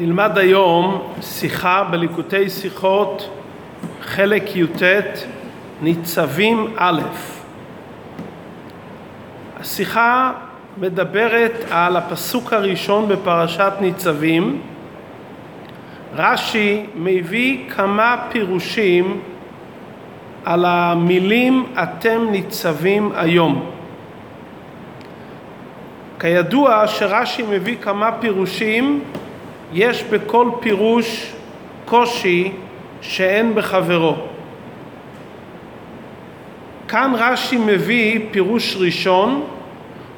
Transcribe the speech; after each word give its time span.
נלמד 0.00 0.38
היום 0.38 1.02
שיחה 1.20 1.84
בליקוטי 1.90 2.50
שיחות 2.50 3.30
חלק 4.02 4.56
י"ט 4.56 4.82
ניצבים 5.82 6.66
א'. 6.76 7.00
השיחה 9.60 10.32
מדברת 10.78 11.64
על 11.70 11.96
הפסוק 11.96 12.52
הראשון 12.52 13.08
בפרשת 13.08 13.72
ניצבים. 13.80 14.60
רש"י 16.16 16.86
מביא 16.94 17.70
כמה 17.70 18.16
פירושים 18.32 19.20
על 20.44 20.64
המילים 20.64 21.66
אתם 21.82 22.26
ניצבים 22.30 23.12
היום. 23.14 23.70
כידוע 26.20 26.86
שרש"י 26.86 27.42
מביא 27.50 27.76
כמה 27.80 28.12
פירושים, 28.12 29.00
יש 29.72 30.04
בכל 30.04 30.50
פירוש 30.60 31.32
קושי 31.84 32.52
שאין 33.00 33.54
בחברו. 33.54 34.16
כאן 36.88 37.12
רש"י 37.14 37.56
מביא 37.56 38.20
פירוש 38.30 38.76
ראשון 38.80 39.42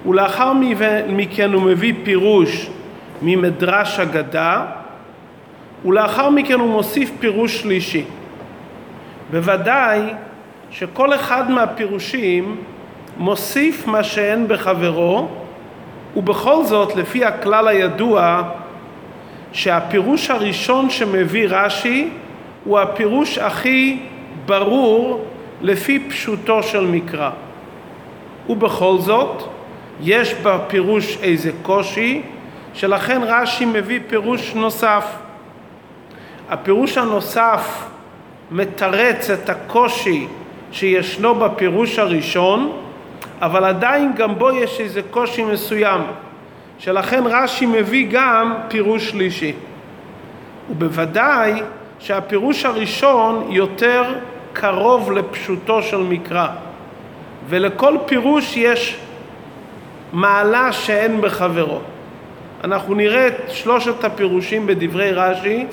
ולאחר 0.07 0.52
מכן 1.09 1.52
הוא 1.52 1.62
מביא 1.62 1.95
פירוש 2.05 2.70
ממדרש 3.23 4.01
אגדה 4.01 4.65
ולאחר 5.84 6.30
מכן 6.30 6.60
הוא 6.60 6.71
מוסיף 6.71 7.10
פירוש 7.21 7.60
שלישי. 7.60 8.05
בוודאי 9.30 10.01
שכל 10.71 11.15
אחד 11.15 11.51
מהפירושים 11.51 12.57
מוסיף 13.16 13.87
מה 13.87 14.05
שאין 14.05 14.48
בחברו 14.48 15.29
ובכל 16.16 16.65
זאת 16.65 16.96
לפי 16.96 17.24
הכלל 17.24 17.69
הידוע 17.69 18.43
שהפירוש 19.52 20.30
הראשון 20.30 20.90
שמביא 20.90 21.46
רש"י 21.50 22.08
הוא 22.64 22.78
הפירוש 22.78 23.38
הכי 23.38 23.98
ברור 24.46 25.24
לפי 25.60 25.98
פשוטו 26.08 26.62
של 26.62 26.86
מקרא. 26.86 27.30
ובכל 28.48 28.98
זאת 28.98 29.42
יש 30.00 30.34
בפירוש 30.34 31.18
איזה 31.23 31.50
קושי 31.62 32.23
שלכן 32.74 33.20
רש"י 33.23 33.64
מביא 33.64 34.00
פירוש 34.08 34.54
נוסף. 34.54 35.06
הפירוש 36.50 36.98
הנוסף 36.98 37.84
מתרץ 38.50 39.30
את 39.30 39.50
הקושי 39.50 40.26
שישנו 40.73 41.34
בפירוש 41.34 41.98
הראשון 41.98 42.73
אבל 43.40 43.64
עדיין 43.64 44.12
גם 44.16 44.38
בו 44.38 44.50
יש 44.50 44.80
איזה 44.80 45.02
קושי 45.10 45.45
מסוים 45.45 46.00
שלכן 46.85 47.23
רש"י 47.27 47.66
מביא 47.66 48.07
גם 48.11 48.55
פירוש 48.69 49.11
שלישי 49.11 49.52
ובוודאי 50.71 51.63
שהפירוש 51.99 52.65
הראשון 52.65 53.47
יותר 53.51 54.02
קרוב 54.52 55.13
לפשוטו 55.13 55.83
של 55.83 55.97
מקרא 55.97 56.49
ולכל 57.49 57.97
פירוש 58.07 58.57
יש 58.57 58.97
מעלה 60.13 60.73
שאין 60.73 61.21
בחברו. 61.21 61.79
אנחנו 62.65 62.95
נראה 62.95 63.27
את 63.27 63.35
שלושת 63.49 64.05
הפירושים 64.05 64.66
בדברי 64.66 65.12
רש"י 65.12 65.66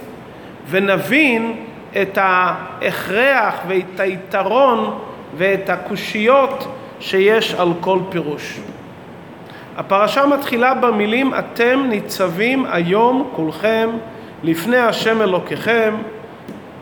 ונבין 0.69 1.65
את 2.01 2.17
ההכרח 2.21 3.55
ואת 3.67 3.99
היתרון 3.99 4.99
ואת 5.37 5.69
הקושיות 5.69 6.67
שיש 6.99 7.53
על 7.53 7.69
כל 7.81 7.99
פירוש. 8.09 8.59
הפרשה 9.79 10.25
מתחילה 10.25 10.73
במילים 10.73 11.33
אתם 11.33 11.85
ניצבים 11.89 12.65
היום 12.69 13.29
כולכם 13.35 13.89
לפני 14.43 14.77
השם 14.77 15.21
אלוקיכם 15.21 15.95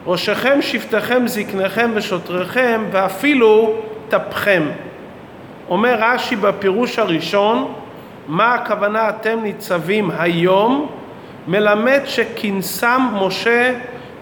ראשיכם 0.08 0.62
שבטיכם 0.62 1.28
זקניכם 1.28 1.92
ושוטריכם 1.94 2.82
ואפילו 2.92 3.74
טפכם. 4.10 4.64
אומר 5.70 5.96
רש"י 6.00 6.36
בפירוש 6.36 7.00
הראשון 7.00 7.74
מה 8.28 8.54
הכוונה 8.54 9.10
אתם 9.10 9.40
ניצבים 9.44 10.12
היום 10.18 10.88
מלמד 11.48 12.02
שכינסם 12.06 13.02
משה 13.14 13.74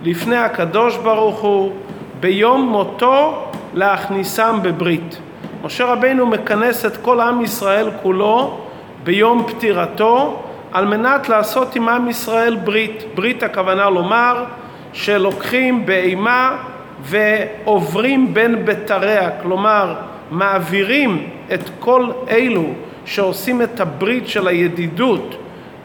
לפני 0.04 0.38
הקדוש 0.38 0.98
ברוך 0.98 1.40
הוא 1.40 1.72
ביום 2.20 2.62
מותו 2.62 3.46
להכניסם 3.74 4.60
בברית. 4.62 5.20
משה 5.64 5.86
רבינו 5.86 6.26
מכנס 6.26 6.86
את 6.86 6.98
כל 6.98 7.20
עם 7.20 7.42
ישראל 7.42 7.90
כולו 8.02 8.65
ביום 9.06 9.46
פטירתו 9.48 10.44
על 10.72 10.86
מנת 10.86 11.30
לעשות 11.30 11.76
עם 11.76 11.90
עם 11.90 12.10
ישראל 12.10 12.56
ברית. 12.56 13.04
ברית 13.16 13.44
הכוונה 13.44 13.90
לומר 13.90 14.44
שלוקחים 14.94 15.86
באימה 15.86 16.58
ועוברים 17.02 18.34
בין 18.34 18.66
בתריה, 18.66 19.30
כלומר 19.42 19.96
מעבירים 20.32 21.30
את 21.54 21.70
כל 21.80 22.10
אלו 22.30 22.66
שעושים 23.06 23.62
את 23.62 23.80
הברית 23.80 24.28
של 24.28 24.48
הידידות, 24.48 25.36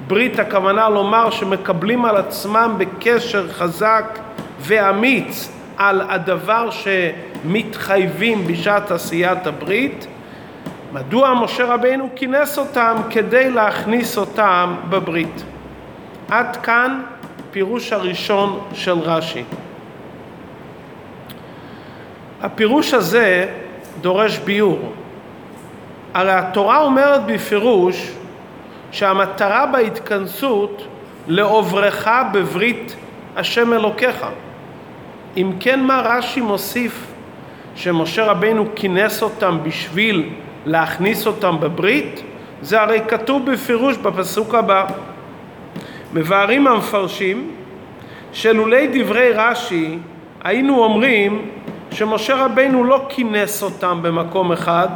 ברית 0.06 0.38
הכוונה 0.38 0.88
לומר 0.88 1.30
שמקבלים 1.30 2.04
על 2.04 2.16
עצמם 2.16 2.75
בקשר 2.78 3.48
חזק 3.48 4.19
ואמיץ 4.60 5.53
על 5.76 6.00
הדבר 6.09 6.69
שמתחייבים 6.70 8.47
בשעת 8.47 8.91
עשיית 8.91 9.47
הברית, 9.47 10.06
מדוע 10.92 11.34
משה 11.34 11.64
רבינו 11.74 12.08
כינס 12.16 12.58
אותם 12.58 12.96
כדי 13.10 13.50
להכניס 13.50 14.18
אותם 14.18 14.74
בברית. 14.88 15.44
עד 16.30 16.56
כאן 16.56 17.02
הפירוש 17.48 17.92
הראשון 17.92 18.60
של 18.72 18.98
רש"י. 18.98 19.44
הפירוש 22.42 22.94
הזה 22.94 23.46
דורש 24.00 24.38
ביור. 24.38 24.92
הרי 26.14 26.32
התורה 26.32 26.80
אומרת 26.80 27.26
בפירוש 27.26 28.12
שהמטרה 28.92 29.66
בהתכנסות 29.66 30.86
לעוברך 31.28 32.08
בברית 32.32 32.96
השם 33.36 33.72
אלוקיך. 33.72 34.26
אם 35.36 35.52
כן 35.60 35.80
מה 35.80 36.00
רש"י 36.04 36.40
מוסיף 36.40 37.06
שמשה 37.74 38.24
רבינו 38.24 38.66
כינס 38.76 39.22
אותם 39.22 39.58
בשביל 39.62 40.30
להכניס 40.66 41.26
אותם 41.26 41.56
בברית? 41.60 42.22
זה 42.62 42.81
הרי 42.82 43.00
כתוב 43.09 43.50
בפירוש 43.50 43.97
בפסוק 43.97 44.54
הבא. 44.54 44.87
מבארים 46.15 46.66
המפרשים 46.66 47.50
שלולי 48.32 48.88
דברי 48.93 49.32
רש"י 49.32 49.98
היינו 50.44 50.78
אומרים 50.84 51.50
שמשה 51.93 52.44
רבינו 52.44 52.84
לא 52.84 53.06
כינס 53.09 53.62
אותם 53.62 53.98
במקום 54.03 54.53
אחד 54.53 54.88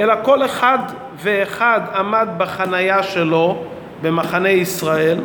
אלא 0.00 0.14
כל 0.22 0.44
אחד 0.44 0.78
ואחד 1.16 1.80
עמד 1.94 2.28
בחנייה 2.38 3.02
שלו 3.02 3.64
במחנה 4.02 4.48
ישראל 4.48 5.20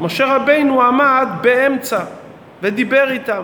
משה 0.00 0.36
רבינו 0.36 0.82
עמד 0.82 1.28
באמצע 1.40 2.00
ודיבר 2.62 3.10
איתם 3.10 3.42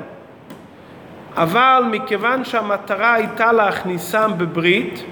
אבל 1.36 1.82
מכיוון 1.90 2.44
שהמטרה 2.44 3.14
הייתה 3.14 3.52
להכניסם 3.52 4.30
בברית 4.36 5.04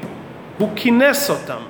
הוא 0.59 0.69
כינס 0.77 1.31
אותם 1.31 1.63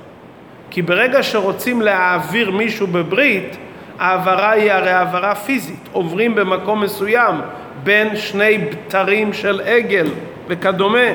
כי 0.71 0.83
ברגע 0.83 1.23
שרוצים 1.23 1.83
להעביר 1.83 2.51
מישהו 2.51 2.87
בברית 2.87 3.57
העברה 3.99 4.51
היא 4.51 4.73
הרי 4.73 4.91
העברה 4.91 5.35
פיזית, 5.35 5.89
עוברים 5.93 6.35
במקום 6.35 6.81
מסוים 6.81 7.35
בין 7.83 8.17
שני 8.17 8.59
בתרים 8.59 9.33
של 9.33 9.61
עגל 9.61 10.07
וכדומה. 10.49 11.09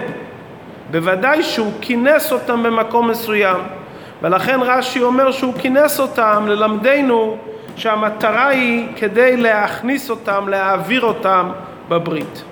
בוודאי 0.92 1.44
שהוא 1.44 1.72
כינס 1.82 2.32
אותם 2.32 2.64
במקום 2.64 3.10
מסוים, 3.10 3.58
ולכן 4.22 4.60
רש"י 4.62 5.02
אומר 5.02 5.32
שהוא 5.32 5.54
כינס 5.58 6.00
אותם 6.00 6.46
ללמדנו 6.48 7.38
שהמטרה 7.76 8.48
היא 8.48 8.88
כדי 8.96 9.38
להכניס 9.38 10.10
אותם, 10.10 10.50
להעביר 10.50 11.02
אותם 11.02 11.50
בברית. 11.90 12.44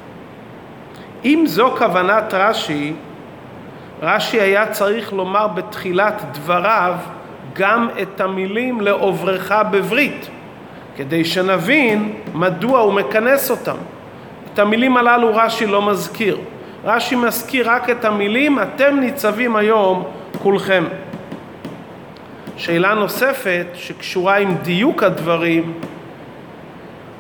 אם 1.26 1.44
זו 1.48 1.72
כוונת 1.78 2.34
רש"י, 2.34 2.94
רש"י 4.02 4.42
היה 4.42 4.72
צריך 4.72 5.14
לומר 5.14 5.48
בתחילת 5.48 6.24
דבריו 6.32 6.96
גם 7.54 7.90
את 8.02 8.22
המילים 8.22 8.82
לעוברך 8.82 9.52
בברית, 9.72 10.30
כדי 10.96 11.26
שנבין 11.26 12.14
מדוע 12.34 12.80
הוא 12.80 12.94
מכנס 12.94 13.52
אותם. 13.52 13.76
את 14.54 14.60
המילים 14.60 14.98
הללו 14.98 15.36
רש"י 15.36 15.66
לא 15.66 15.82
מזכיר. 15.82 16.38
רש"י 16.84 17.16
מזכיר 17.16 17.70
רק 17.70 17.90
את 17.90 18.06
המילים 18.06 18.60
אתם 18.62 19.00
ניצבים 19.00 19.56
היום 19.56 20.04
כולכם. 20.44 20.84
שאלה 22.58 22.94
נוספת 22.94 23.66
שקשורה 23.74 24.38
עם 24.38 24.56
דיוק 24.56 25.04
הדברים, 25.04 25.74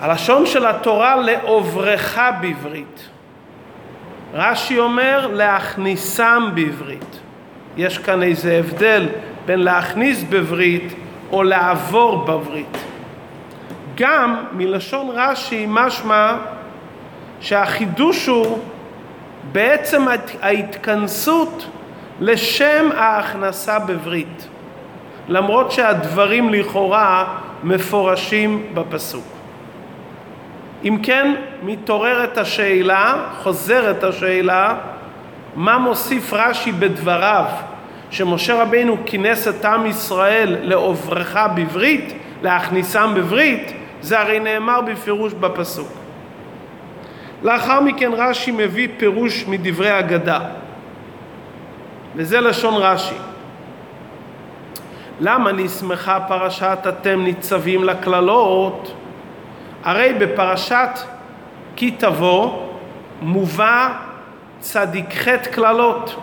הלשון 0.01 0.45
של 0.45 0.65
התורה 0.65 1.15
לעוברך 1.15 2.19
בברית. 2.41 3.09
רש"י 4.37 4.79
אומר 4.79 5.27
להכניסם 5.33 6.49
בברית. 6.53 7.19
יש 7.77 7.97
כאן 7.97 8.23
איזה 8.23 8.57
הבדל 8.59 9.07
בין 9.45 9.59
להכניס 9.59 10.23
בברית 10.29 10.93
או 11.31 11.43
לעבור 11.43 12.17
בברית. 12.25 12.77
גם 13.95 14.35
מלשון 14.51 15.09
רש"י 15.13 15.65
משמע 15.69 16.35
שהחידוש 17.41 18.27
הוא 18.27 18.59
בעצם 19.51 20.05
ההתכנסות 20.41 21.65
לשם 22.19 22.89
ההכנסה 22.97 23.79
בברית, 23.79 24.47
למרות 25.27 25.71
שהדברים 25.71 26.49
לכאורה 26.49 27.37
מפורשים 27.63 28.63
בפסוק. 28.73 29.36
אם 30.83 30.97
כן, 31.03 31.35
מתעוררת 31.63 32.37
השאלה, 32.37 33.15
חוזרת 33.37 34.03
השאלה, 34.03 34.75
מה 35.55 35.77
מוסיף 35.77 36.33
רש"י 36.33 36.71
בדבריו 36.71 37.45
שמשה 38.11 38.61
רבינו 38.61 38.97
כינס 39.05 39.47
את 39.47 39.65
עם 39.65 39.85
ישראל 39.85 40.57
לעוברך 40.61 41.37
בברית, 41.55 42.13
להכניסם 42.43 43.13
בברית, 43.15 43.73
זה 44.01 44.19
הרי 44.19 44.39
נאמר 44.39 44.81
בפירוש 44.81 45.33
בפסוק. 45.33 45.87
לאחר 47.43 47.79
מכן 47.79 48.11
רש"י 48.13 48.51
מביא 48.51 48.87
פירוש 48.97 49.45
מדברי 49.47 49.99
אגדה, 49.99 50.39
וזה 52.15 52.41
לשון 52.41 52.73
רש"י. 52.73 53.15
למה 55.19 55.51
נסמכה 55.51 56.19
פרשת 56.27 56.79
אתם 56.89 57.21
ניצבים 57.23 57.83
לקללות? 57.83 58.93
הרי 59.83 60.13
בפרשת 60.13 60.89
כי 61.75 61.91
תבוא 61.91 62.63
מובא 63.21 63.89
צדיק 64.59 65.13
חטא 65.13 65.49
קללות. 65.51 66.15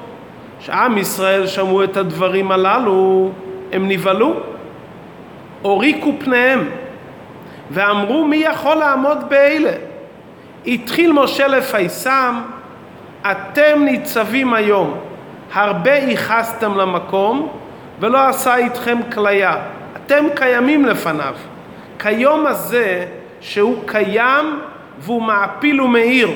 כשעם 0.58 0.98
ישראל 0.98 1.46
שמעו 1.46 1.84
את 1.84 1.96
הדברים 1.96 2.52
הללו, 2.52 3.30
הם 3.72 3.88
נבהלו, 3.88 4.34
הוריקו 5.62 6.12
פניהם, 6.18 6.70
ואמרו 7.70 8.24
מי 8.24 8.36
יכול 8.36 8.74
לעמוד 8.74 9.18
באלה? 9.28 9.72
התחיל 10.66 11.12
משה 11.12 11.46
לפייסם, 11.46 12.40
אתם 13.30 13.82
ניצבים 13.84 14.54
היום, 14.54 14.98
הרבה 15.52 15.94
ייחסתם 15.94 16.76
למקום, 16.76 17.48
ולא 18.00 18.28
עשה 18.28 18.56
איתכם 18.56 18.98
כליה. 19.12 19.56
אתם 19.96 20.24
קיימים 20.34 20.84
לפניו. 20.84 21.34
כיום 21.98 22.46
הזה 22.46 23.06
שהוא 23.44 23.82
קיים 23.86 24.60
והוא 24.98 25.22
מעפיל 25.22 25.80
ומאיר. 25.80 26.30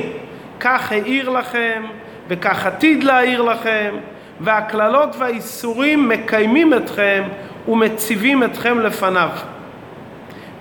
כך 0.60 0.92
האיר 0.92 1.28
לכם, 1.28 1.82
וכך 2.28 2.66
עתיד 2.66 3.04
להעיר 3.04 3.42
לכם, 3.42 3.94
והקללות 4.40 5.16
והאיסורים 5.18 6.08
מקיימים 6.08 6.74
אתכם 6.74 7.22
ומציבים 7.68 8.44
אתכם 8.44 8.80
לפניו. 8.80 9.28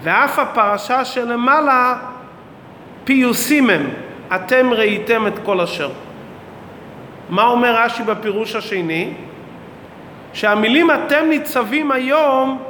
ואף 0.04 0.40
הפרשה 0.40 1.06
שלמעלה 1.06 1.96
פיוסים 3.04 3.70
הם, 3.70 3.90
אתם 4.36 4.74
ראיתם 4.74 5.28
את 5.28 5.40
כל 5.46 5.62
אשר. 5.62 5.90
מה 7.30 7.44
אומר 7.44 7.76
רש"י 7.76 8.04
בפירוש 8.04 8.56
השני? 8.56 9.14
שהמילים 10.34 10.92
אתם 10.92 11.26
ניצבים 11.30 11.92
היום 11.92 12.64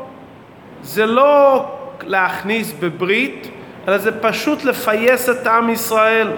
זה 0.81 1.05
לא 1.05 1.65
להכניס 2.03 2.73
בברית, 2.79 3.47
אלא 3.87 3.97
זה 3.97 4.21
פשוט 4.21 4.63
לפייס 4.63 5.29
את 5.29 5.47
עם 5.47 5.69
ישראל. 5.69 6.31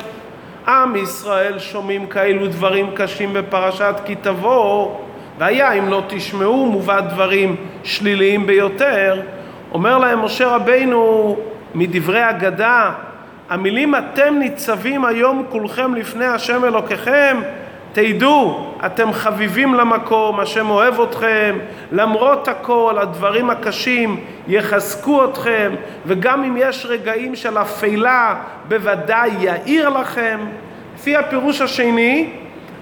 עם 0.67 0.95
ישראל 0.95 1.59
שומעים 1.59 2.07
כאלו 2.07 2.47
דברים 2.47 2.91
קשים 2.95 3.33
בפרשת 3.33 3.95
כי 4.05 4.15
תבוא, 4.15 4.95
והיה 5.37 5.71
אם 5.71 5.89
לא 5.89 6.03
תשמעו 6.07 6.65
מובא 6.65 6.99
דברים 6.99 7.55
שליליים 7.83 8.47
ביותר. 8.47 9.21
אומר 9.71 9.97
להם 9.97 10.25
משה 10.25 10.47
רבינו 10.47 11.37
מדברי 11.75 12.29
אגדה, 12.29 12.91
המילים 13.49 13.95
אתם 13.95 14.33
ניצבים 14.39 15.05
היום 15.05 15.45
כולכם 15.49 15.95
לפני 15.95 16.25
השם 16.25 16.65
אלוקיכם 16.65 17.37
תדעו, 17.93 18.67
אתם 18.85 19.13
חביבים 19.13 19.73
למקום, 19.73 20.39
השם 20.39 20.69
אוהב 20.69 21.01
אתכם, 21.01 21.57
למרות 21.91 22.47
הכל, 22.47 22.95
הדברים 23.01 23.49
הקשים 23.49 24.19
יחזקו 24.47 25.25
אתכם, 25.25 25.71
וגם 26.05 26.43
אם 26.43 26.55
יש 26.57 26.85
רגעים 26.89 27.35
של 27.35 27.57
אפלה, 27.57 28.35
בוודאי 28.67 29.29
יאיר 29.39 29.89
לכם. 29.89 30.39
לפי 30.95 31.15
הפירוש 31.15 31.61
השני, 31.61 32.29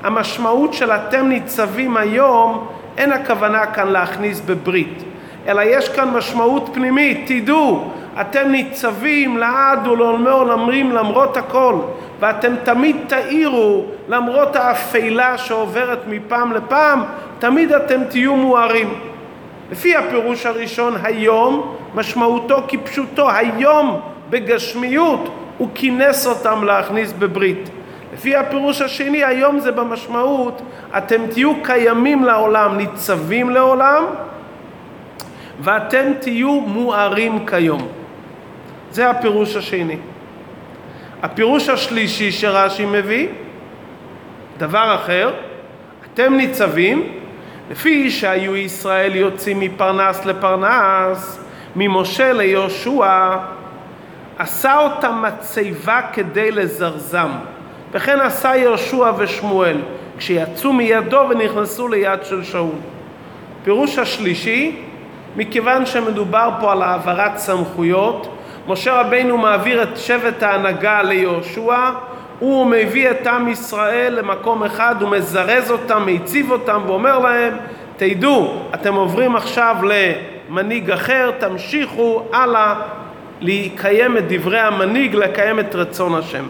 המשמעות 0.03 0.73
של 0.73 0.91
אתם 0.91 1.27
ניצבים 1.27 1.97
היום, 1.97 2.67
אין 2.97 3.11
הכוונה 3.11 3.65
כאן 3.65 3.87
להכניס 3.87 4.41
בברית, 4.41 5.03
אלא 5.47 5.61
יש 5.61 5.89
כאן 5.89 6.09
משמעות 6.09 6.69
פנימית, 6.73 7.31
תדעו, 7.31 7.91
אתם 8.21 8.51
ניצבים 8.51 9.37
לעד 9.37 9.87
ולעולמי 9.87 10.29
עולמים 10.29 10.91
למרות 10.91 11.37
הכל, 11.37 11.75
ואתם 12.19 12.53
תמיד 12.63 12.95
תאירו 13.07 13.85
למרות 14.07 14.55
האפלה 14.55 15.37
שעוברת 15.37 15.99
מפעם 16.07 16.53
לפעם, 16.53 17.03
תמיד 17.39 17.71
אתם 17.71 18.03
תהיו 18.09 18.35
מוארים. 18.35 18.93
לפי 19.71 19.95
הפירוש 19.95 20.45
הראשון, 20.45 20.93
היום, 21.03 21.75
משמעותו 21.95 22.57
כפשוטו, 22.67 23.29
היום 23.31 23.99
בגשמיות 24.29 25.29
הוא 25.57 25.69
כינס 25.75 26.27
אותם 26.27 26.63
להכניס 26.63 27.13
בברית. 27.13 27.69
לפי 28.13 28.35
הפירוש 28.35 28.81
השני, 28.81 29.23
היום 29.23 29.59
זה 29.59 29.71
במשמעות, 29.71 30.61
אתם 30.97 31.27
תהיו 31.27 31.63
קיימים 31.63 32.23
לעולם, 32.23 32.77
ניצבים 32.77 33.49
לעולם, 33.49 34.03
ואתם 35.59 36.11
תהיו 36.19 36.51
מוארים 36.51 37.45
כיום. 37.45 37.87
זה 38.97 39.09
הפירוש 39.09 39.55
השני. 39.55 39.97
הפירוש 41.23 41.69
השלישי 41.69 42.31
שרש"י 42.31 42.85
מביא, 42.85 43.27
דבר 44.57 44.95
אחר, 44.95 45.33
אתם 46.13 46.33
ניצבים 46.33 47.03
לפי 47.71 48.11
שהיו 48.11 48.55
ישראל 48.55 49.15
יוצאים 49.15 49.59
מפרנס 49.59 50.25
לפרנס, 50.25 51.39
ממשה 51.75 52.33
ליהושע, 52.33 53.35
עשה 54.37 54.79
אותם 54.79 55.23
מצבה 55.27 56.01
כדי 56.13 56.51
לזרזם. 56.51 57.29
וכן 57.91 58.19
עשה 58.19 58.55
יהושע 58.55 59.11
ושמואל, 59.17 59.77
כשיצאו 60.17 60.73
מידו 60.73 61.25
ונכנסו 61.29 61.87
ליד 61.87 62.23
של 62.23 62.43
שאול. 62.43 62.75
פירוש 63.63 63.97
השלישי, 63.97 64.75
מכיוון 65.35 65.85
שמדובר 65.85 66.49
פה 66.59 66.71
על 66.71 66.81
העברת 66.81 67.37
סמכויות, 67.37 68.36
משה 68.67 69.01
רבינו 69.01 69.37
מעביר 69.37 69.83
את 69.83 69.97
שבט 69.97 70.43
ההנהגה 70.43 71.01
ליהושע, 71.01 71.89
הוא 72.39 72.65
מביא 72.65 73.11
את 73.11 73.27
עם 73.27 73.47
ישראל 73.47 74.13
למקום 74.19 74.63
אחד, 74.63 74.95
הוא 75.01 75.09
מזרז 75.09 75.71
אותם, 75.71 76.03
מציב 76.05 76.51
אותם 76.51 76.81
ואומר 76.87 77.19
להם, 77.19 77.57
תדעו, 77.97 78.53
אתם 78.73 78.93
עוברים 78.93 79.35
עכשיו 79.35 79.75
למנהיג 79.83 80.91
אחר, 80.91 81.31
תמשיכו 81.39 82.23
הלאה 82.33 82.75
לקיים 83.41 84.17
את 84.17 84.23
דברי 84.27 84.59
המנהיג, 84.59 85.15
לקיים 85.15 85.59
את 85.59 85.75
רצון 85.75 86.15
השם. 86.15 86.45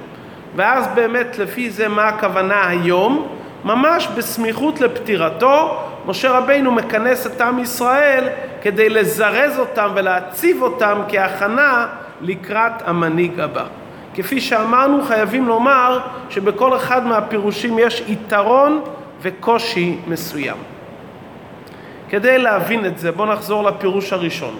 ואז 0.55 0.87
באמת 0.95 1.37
לפי 1.37 1.69
זה 1.69 1.87
מה 1.87 2.07
הכוונה 2.07 2.67
היום? 2.67 3.27
ממש 3.63 4.07
בסמיכות 4.07 4.81
לפטירתו, 4.81 5.77
משה 6.05 6.31
רבינו 6.31 6.71
מכנס 6.71 7.27
את 7.27 7.41
עם 7.41 7.59
ישראל 7.59 8.27
כדי 8.61 8.89
לזרז 8.89 9.59
אותם 9.59 9.89
ולהציב 9.95 10.61
אותם 10.61 11.01
כהכנה 11.09 11.87
לקראת 12.21 12.71
המנהיג 12.85 13.39
הבא. 13.39 13.65
כפי 14.15 14.41
שאמרנו, 14.41 15.03
חייבים 15.03 15.47
לומר 15.47 15.99
שבכל 16.29 16.75
אחד 16.75 17.05
מהפירושים 17.05 17.79
יש 17.79 18.03
יתרון 18.07 18.81
וקושי 19.21 19.97
מסוים. 20.07 20.57
כדי 22.09 22.37
להבין 22.37 22.85
את 22.85 22.99
זה, 22.99 23.11
בואו 23.11 23.33
נחזור 23.33 23.63
לפירוש 23.63 24.13
הראשון. 24.13 24.55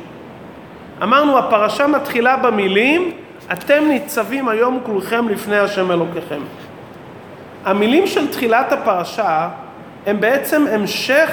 אמרנו, 1.04 1.38
הפרשה 1.38 1.88
מתחילה 1.88 2.38
במילים 2.38 3.12
אתם 3.52 3.84
ניצבים 3.88 4.50
היום 4.50 4.80
כולכם 4.84 5.30
לפני 5.30 5.58
השם 5.58 5.92
אלוקיכם. 5.92 6.42
המילים 7.66 8.08
של 8.08 8.32
תחילת 8.32 8.72
הפרשה 8.72 9.50
הם 10.06 10.20
בעצם 10.20 10.66
המשך 10.72 11.32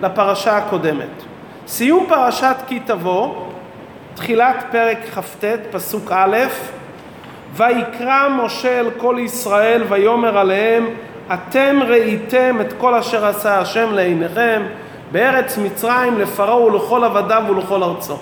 לפרשה 0.00 0.56
הקודמת. 0.56 1.22
סיום 1.66 2.06
פרשת 2.08 2.56
כי 2.66 2.80
תבוא 2.80 3.34
תחילת 4.14 4.64
פרק 4.70 4.98
כ"ט, 5.14 5.44
פסוק 5.70 6.12
א', 6.12 6.36
ויקרא 7.56 8.28
משה 8.28 8.80
אל 8.80 8.90
כל 8.96 9.16
ישראל 9.18 9.82
ויאמר 9.88 10.38
עליהם 10.38 10.86
אתם 11.34 11.78
ראיתם 11.86 12.56
את 12.60 12.72
כל 12.78 12.94
אשר 12.94 13.26
עשה 13.26 13.58
השם 13.58 13.92
לעיניכם 13.92 14.62
בארץ 15.12 15.58
מצרים 15.58 16.18
לפרעה 16.18 16.60
ולכל 16.60 17.04
עבדיו 17.04 17.42
ולכל 17.48 17.82
ארצו. 17.82 18.18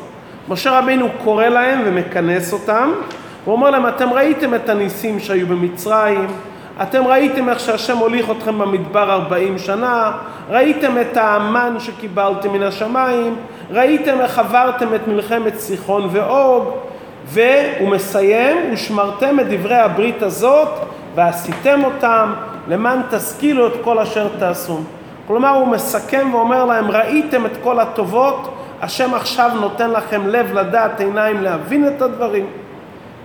משה 0.49 0.79
רבינו 0.79 1.09
קורא 1.25 1.47
להם 1.47 1.83
ומכנס 1.85 2.53
אותם 2.53 2.93
הוא 3.45 3.53
אומר 3.53 3.71
להם 3.71 3.89
אתם 3.89 4.13
ראיתם 4.13 4.55
את 4.55 4.69
הניסים 4.69 5.21
שהיו 5.21 5.47
במצרים 5.47 6.27
אתם 6.83 7.07
ראיתם 7.07 7.49
איך 7.49 7.61
שהשם 7.61 7.99
הוליך 7.99 8.31
אתכם 8.31 8.59
במדבר 8.59 9.13
ארבעים 9.13 9.59
שנה, 9.59 10.13
ראיתם 10.51 11.01
את 11.01 11.17
האמן 11.17 11.77
שקיבלתם 11.79 12.53
מן 12.53 12.63
השמיים, 12.63 13.37
ראיתם 13.71 14.21
איך 14.21 14.39
עברתם 14.39 14.95
את 14.95 15.09
מלחמת 15.09 15.59
סיחון 15.59 16.09
ואוג, 16.13 16.65
והוא 17.27 17.89
מסיים, 17.89 18.57
ושמרתם 18.73 19.41
את 19.41 19.47
דברי 19.49 19.77
הברית 19.77 20.23
הזאת, 20.23 20.69
ועשיתם 21.15 21.85
אותם, 21.85 22.33
למען 22.69 23.01
תשכילו 23.11 23.67
את 23.67 23.73
כל 23.85 23.99
אשר 23.99 24.29
תעשו. 24.39 24.81
כלומר, 25.27 25.51
הוא 25.51 25.69
מסכם 25.69 26.29
ואומר 26.33 26.65
להם, 26.65 26.91
ראיתם 26.91 27.47
את 27.47 27.57
כל 27.63 27.81
הטובות, 27.81 28.55
השם 28.83 29.15
עכשיו 29.15 29.51
נותן 29.61 29.91
לכם 29.91 30.27
לב 30.27 30.53
לדעת, 30.59 31.01
עיניים 31.01 31.43
להבין 31.43 31.89
את 31.89 32.03
הדברים. 32.03 32.47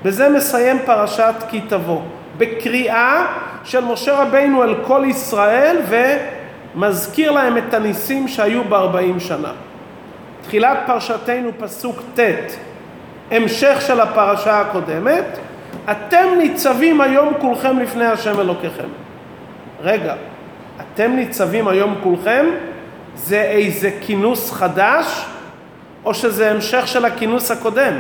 בזה 0.03 0.29
מסיים 0.29 0.77
פרשת 0.85 1.33
כי 1.49 1.61
תבוא, 1.61 2.01
בקריאה 2.37 3.25
של 3.63 3.85
משה 3.85 4.21
רבינו 4.21 4.63
אל 4.63 4.75
כל 4.83 5.03
ישראל 5.07 5.77
ומזכיר 6.75 7.31
להם 7.31 7.57
את 7.57 7.73
הניסים 7.73 8.27
שהיו 8.27 8.63
בארבעים 8.63 9.19
שנה. 9.19 9.51
תחילת 10.41 10.77
פרשתנו 10.85 11.49
פסוק 11.59 12.01
ט', 12.15 12.19
המשך 13.31 13.81
של 13.87 13.99
הפרשה 13.99 14.59
הקודמת, 14.59 15.25
אתם 15.91 16.25
ניצבים 16.37 17.01
היום 17.01 17.33
כולכם 17.41 17.79
לפני 17.79 18.05
השם 18.05 18.39
אלוקיכם. 18.39 18.87
רגע, 19.81 20.13
אתם 20.81 21.11
ניצבים 21.11 21.67
היום 21.67 21.95
כולכם? 22.03 22.45
זה 23.15 23.41
איזה 23.41 23.91
כינוס 24.01 24.51
חדש, 24.51 25.25
או 26.05 26.13
שזה 26.13 26.51
המשך 26.51 26.87
של 26.87 27.05
הכינוס 27.05 27.51
הקודם? 27.51 27.93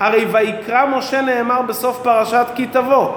הרי 0.00 0.24
ויקרא 0.24 0.86
משה 0.86 1.20
נאמר 1.20 1.62
בסוף 1.62 2.00
פרשת 2.02 2.46
כי 2.54 2.66
תבוא. 2.66 3.12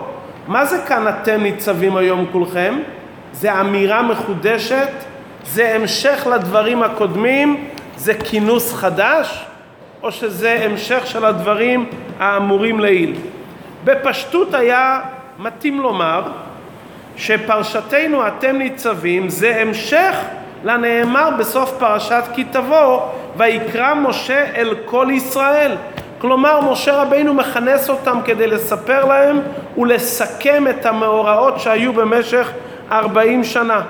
מה 0.48 0.66
זה 0.66 0.78
כאן 0.88 1.08
אתם 1.08 1.44
ניצבים 1.44 1.98
היום 1.98 2.26
כולכם? 2.32 2.80
זה 3.34 3.62
אמירה 3.62 4.02
מחודשת? 4.02 4.90
זה 5.46 5.76
המשך 5.76 6.28
לדברים 6.32 6.84
הקודמים? 6.84 7.68
זה 7.98 8.14
כינוס 8.14 8.74
חדש? 8.74 9.46
או 10.04 10.12
שזה 10.12 10.60
המשך 10.66 11.08
של 11.08 11.26
הדברים 11.26 11.90
האמורים 12.20 12.80
לעיל? 12.80 13.16
בפשטות 13.84 14.54
היה 14.54 15.00
מתאים 15.40 15.82
לומר 15.82 16.22
שפרשתנו 17.18 18.28
אתם 18.28 18.56
ניצבים 18.56 19.30
זה 19.30 19.62
המשך 19.62 20.16
לנאמר 20.64 21.30
בסוף 21.40 21.74
פרשת 21.80 22.24
כי 22.34 22.44
תבוא 22.44 23.02
ויקרא 23.38 23.94
משה 23.94 24.46
אל 24.56 24.76
כל 24.86 25.08
ישראל 25.12 25.76
כלומר 26.26 26.60
משה 26.72 27.02
רבינו 27.02 27.34
מכנס 27.34 27.90
אותם 27.90 28.20
כדי 28.26 28.48
לספר 28.48 29.06
להם 29.06 29.42
ולסכם 29.78 30.68
את 30.70 30.86
המאורעות 30.86 31.60
שהיו 31.60 31.94
במשך 31.94 32.52
ארבעים 32.92 33.44
שנה. 33.44 33.82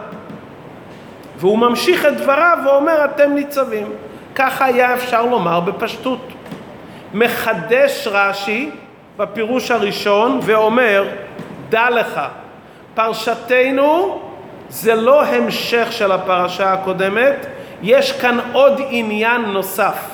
והוא 1.38 1.58
ממשיך 1.58 2.06
את 2.06 2.18
דבריו 2.18 2.58
ואומר 2.66 3.06
אתם 3.06 3.32
ניצבים. 3.32 3.88
ככה 4.36 4.66
היה 4.66 4.94
אפשר 4.94 5.26
לומר 5.26 5.60
בפשטות. 5.60 6.28
מחדש 7.14 8.08
רש"י 8.12 8.70
בפירוש 9.18 9.72
הראשון 9.72 10.40
ואומר 10.44 11.08
דע 11.70 11.90
לך 11.90 12.22
פרשתנו 12.96 14.22
זה 14.70 14.96
לא 14.96 15.26
המשך 15.26 15.88
של 15.92 16.12
הפרשה 16.12 16.74
הקודמת, 16.74 17.46
יש 17.82 18.12
כאן 18.12 18.40
עוד 18.54 18.82
עניין 18.90 19.42
נוסף. 19.42 20.10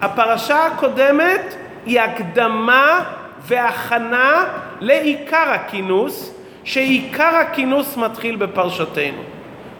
הפרשה 0.00 0.66
הקודמת 0.66 1.56
היא 1.86 2.00
הקדמה 2.00 3.02
והכנה 3.40 4.44
לעיקר 4.80 5.50
הכינוס, 5.50 6.34
שעיקר 6.64 7.36
הכינוס 7.36 7.96
מתחיל 7.96 8.36
בפרשתנו. 8.36 9.22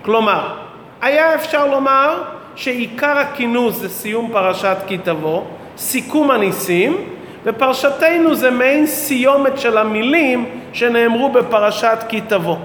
כלומר, 0.02 0.54
היה 1.02 1.34
אפשר 1.34 1.66
לומר 1.66 2.22
שעיקר 2.56 3.18
הכינוס 3.18 3.74
זה 3.74 3.88
סיום 3.88 4.30
פרשת 4.32 4.76
כי 4.86 4.98
תבוא, 4.98 5.42
סיכום 5.76 6.30
הניסים, 6.30 6.96
ופרשתנו 7.44 8.34
זה 8.34 8.50
מעין 8.50 8.86
סיומת 8.86 9.58
של 9.58 9.78
המילים 9.78 10.60
שנאמרו 10.72 11.28
בפרשת 11.28 11.98
כי 12.08 12.20
תבוא. 12.20 12.56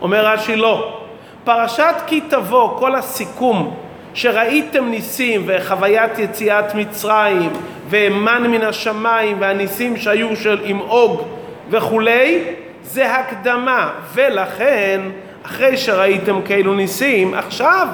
אומר 0.00 0.26
רש"י 0.26 0.56
לא. 0.56 1.00
פרשת 1.44 1.94
כי 2.06 2.20
תבוא, 2.20 2.78
כל 2.78 2.94
הסיכום 2.94 3.74
שראיתם 4.14 4.84
ניסים 4.84 5.42
וחוויית 5.46 6.18
יציאת 6.18 6.74
מצרים 6.74 7.50
ואמן 7.90 8.50
מן 8.50 8.62
השמיים 8.62 9.36
והניסים 9.40 9.96
שהיו 9.96 10.36
של 10.36 10.60
עם 10.64 10.80
אוג 10.80 11.22
וכולי, 11.70 12.44
זה 12.82 13.14
הקדמה. 13.14 13.90
ולכן, 14.14 15.00
אחרי 15.42 15.76
שראיתם 15.76 16.42
כאלו 16.42 16.74
ניסים, 16.74 17.34
עכשיו 17.34 17.88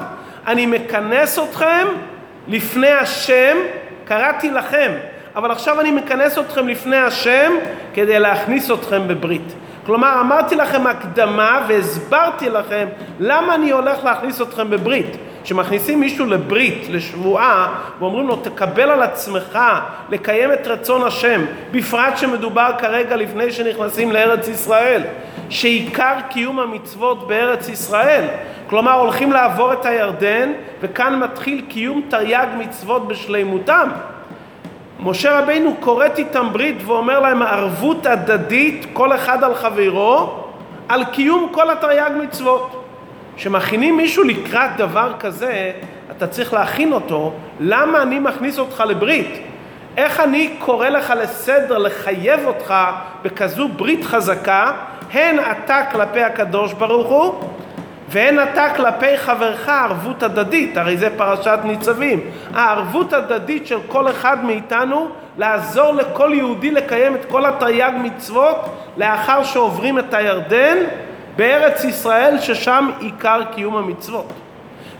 אני 0.47 0.65
מכנס 0.65 1.39
אתכם 1.39 1.87
לפני 2.47 2.89
השם, 2.89 3.57
קראתי 4.05 4.51
לכם, 4.51 4.91
אבל 5.35 5.51
עכשיו 5.51 5.81
אני 5.81 5.91
מכנס 5.91 6.37
אתכם 6.37 6.67
לפני 6.67 6.97
השם 6.97 7.51
כדי 7.93 8.19
להכניס 8.19 8.71
אתכם 8.71 9.07
בברית. 9.07 9.53
כלומר, 9.85 10.19
אמרתי 10.21 10.55
לכם 10.55 10.87
הקדמה 10.87 11.65
והסברתי 11.67 12.49
לכם 12.49 12.87
למה 13.19 13.55
אני 13.55 13.71
הולך 13.71 14.03
להכניס 14.03 14.41
אתכם 14.41 14.69
בברית. 14.69 15.17
כשמכניסים 15.47 15.99
מישהו 15.99 16.25
לברית, 16.25 16.87
לשבועה, 16.89 17.79
ואומרים 17.99 18.27
לו 18.27 18.35
תקבל 18.35 18.89
על 18.89 19.01
עצמך 19.01 19.59
לקיים 20.09 20.53
את 20.53 20.67
רצון 20.67 21.03
השם, 21.03 21.41
בפרט 21.71 22.17
שמדובר 22.17 22.69
כרגע 22.77 23.15
לפני 23.15 23.51
שנכנסים 23.51 24.11
לארץ 24.11 24.47
ישראל, 24.47 25.01
שעיקר 25.49 26.13
קיום 26.29 26.59
המצוות 26.59 27.27
בארץ 27.27 27.69
ישראל, 27.69 28.25
כלומר 28.69 28.93
הולכים 28.93 29.31
לעבור 29.31 29.73
את 29.73 29.85
הירדן 29.85 30.51
וכאן 30.81 31.19
מתחיל 31.19 31.61
קיום 31.69 32.01
תרי"ג 32.09 32.47
מצוות 32.57 33.07
בשלימותם. 33.07 33.89
משה 34.99 35.39
רבינו 35.39 35.75
כורת 35.79 36.19
איתם 36.19 36.47
ברית 36.51 36.77
ואומר 36.85 37.19
להם 37.19 37.41
ערבות 37.41 38.05
הדדית 38.05 38.85
כל 38.93 39.15
אחד 39.15 39.43
על 39.43 39.55
חברו 39.55 40.43
על 40.89 41.05
קיום 41.05 41.49
כל 41.51 41.69
התרי"ג 41.69 42.11
מצוות. 42.23 42.76
כשמכינים 43.37 43.97
מישהו 43.97 44.23
לקראת 44.23 44.69
דבר 44.77 45.13
כזה, 45.19 45.71
אתה 46.17 46.27
צריך 46.27 46.53
להכין 46.53 46.93
אותו, 46.93 47.33
למה 47.59 48.01
אני 48.01 48.19
מכניס 48.19 48.59
אותך 48.59 48.83
לברית? 48.87 49.41
איך 49.97 50.19
אני 50.19 50.55
קורא 50.59 50.89
לך 50.89 51.13
לסדר, 51.21 51.77
לחייב 51.77 52.45
אותך 52.45 52.73
בכזו 53.21 53.67
ברית 53.67 54.05
חזקה, 54.05 54.71
הן 55.13 55.39
אתה 55.39 55.81
כלפי 55.91 56.21
הקדוש 56.23 56.73
ברוך 56.73 57.07
הוא, 57.07 57.49
ואין 58.09 58.43
אתה 58.43 58.69
כלפי 58.75 59.17
חברך 59.17 59.69
ערבות 59.69 60.23
הדדית, 60.23 60.77
הרי 60.77 60.97
זה 60.97 61.09
פרשת 61.17 61.59
ניצבים. 61.63 62.19
הערבות 62.53 63.13
הדדית 63.13 63.67
של 63.67 63.79
כל 63.87 64.09
אחד 64.09 64.45
מאיתנו 64.45 65.09
לעזור 65.37 65.93
לכל 65.93 66.31
יהודי 66.33 66.71
לקיים 66.71 67.15
את 67.15 67.25
כל 67.25 67.45
התרי"ג 67.45 67.91
מצוות 68.03 68.57
לאחר 68.97 69.43
שעוברים 69.43 69.99
את 69.99 70.13
הירדן 70.13 70.77
בארץ 71.37 71.83
ישראל 71.83 72.39
ששם 72.39 72.89
עיקר 72.99 73.41
קיום 73.55 73.77
המצוות. 73.77 74.33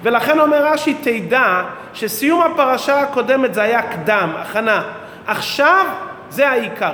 ולכן 0.04 0.40
אומר 0.40 0.66
רש"י 0.66 0.94
תדע 0.94 1.64
שסיום 1.94 2.42
הפרשה 2.42 3.00
הקודמת 3.02 3.54
זה 3.54 3.62
היה 3.62 3.82
קדם, 3.82 4.30
הכנה. 4.38 4.84
עכשיו 5.28 5.86
זה 6.30 6.50
העיקר. 6.50 6.94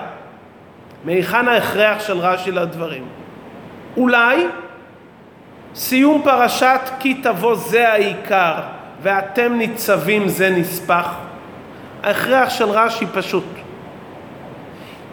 מהיכן 1.06 1.48
ההכרח 1.48 2.00
של 2.00 2.18
רש"י 2.18 2.52
לדברים? 2.52 3.04
אולי 3.98 4.48
סיום 5.76 6.22
פרשת 6.24 6.80
כי 7.00 7.14
תבוא 7.14 7.56
זה 7.56 7.90
העיקר 7.90 8.54
ואתם 9.02 9.54
ניצבים 9.54 10.28
זה 10.28 10.50
נספח. 10.50 11.08
ההכרח 12.04 12.50
של 12.50 12.70
רש"י 12.70 13.06
פשוט. 13.14 13.44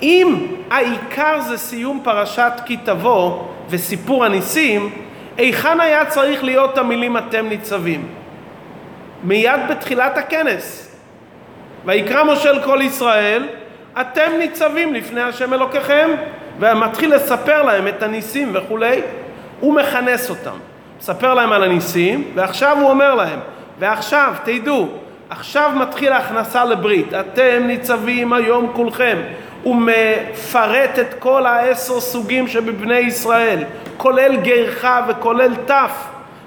אם 0.02 0.46
העיקר 0.70 1.40
זה 1.40 1.58
סיום 1.58 2.00
פרשת 2.04 2.52
כי 2.64 2.76
תבוא 2.76 3.44
וסיפור 3.68 4.24
הניסים, 4.24 4.90
היכן 5.36 5.80
היה 5.80 6.06
צריך 6.06 6.44
להיות 6.44 6.78
המילים 6.78 7.16
אתם 7.16 7.46
ניצבים? 7.46 8.08
מיד 9.24 9.60
בתחילת 9.70 10.18
הכנס. 10.18 10.96
ויקרא 11.84 12.24
משה 12.24 12.50
אל 12.50 12.62
כל 12.62 12.78
ישראל, 12.82 13.48
אתם 14.00 14.30
ניצבים 14.38 14.94
לפני 14.94 15.22
השם 15.22 15.54
אלוקיכם, 15.54 16.10
ומתחיל 16.58 17.14
לספר 17.14 17.62
להם 17.62 17.88
את 17.88 18.02
הניסים 18.02 18.50
וכולי. 18.52 19.00
הוא 19.60 19.74
מכנס 19.74 20.30
אותם, 20.30 20.56
מספר 20.98 21.34
להם 21.34 21.52
על 21.52 21.64
הניסים, 21.64 22.24
ועכשיו 22.34 22.76
הוא 22.80 22.90
אומר 22.90 23.14
להם, 23.14 23.38
ועכשיו 23.78 24.32
תדעו, 24.44 24.88
עכשיו 25.30 25.70
מתחיל 25.76 26.12
ההכנסה 26.12 26.64
לברית, 26.64 27.14
אתם 27.14 27.62
ניצבים 27.66 28.32
היום 28.32 28.70
כולכם. 28.72 29.18
הוא 29.62 29.76
מפרט 29.76 30.98
את 31.00 31.14
כל 31.18 31.46
העשר 31.46 32.00
סוגים 32.00 32.48
שבבני 32.48 32.98
ישראל, 32.98 33.64
כולל 33.96 34.36
גרך 34.36 34.86
וכולל 35.08 35.54
תף. 35.66 35.92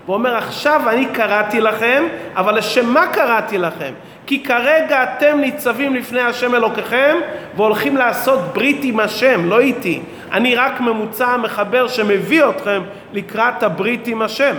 ואומר 0.06 0.36
עכשיו 0.36 0.82
אני 0.90 1.06
קראתי 1.06 1.62
לכם, 1.62 2.04
אבל 2.36 2.58
לשם 2.58 2.86
מה 2.90 3.08
קראתי 3.08 3.58
לכם? 3.58 3.94
כי 4.26 4.44
כרגע 4.44 5.04
אתם 5.04 5.38
ניצבים 5.40 5.96
לפני 5.96 6.22
השם 6.22 6.56
אלוקיכם 6.56 7.18
והולכים 7.56 7.98
לעשות 7.98 8.40
ברית 8.54 8.80
עם 8.84 9.00
השם, 9.00 9.50
לא 9.50 9.60
איתי. 9.60 10.02
אני 10.32 10.56
רק 10.56 10.82
ממוצע 10.82 11.28
המחבר 11.28 11.88
שמביא 11.88 12.44
אתכם 12.50 12.82
לקראת 13.14 13.64
הברית 13.64 14.08
עם 14.08 14.22
השם. 14.22 14.56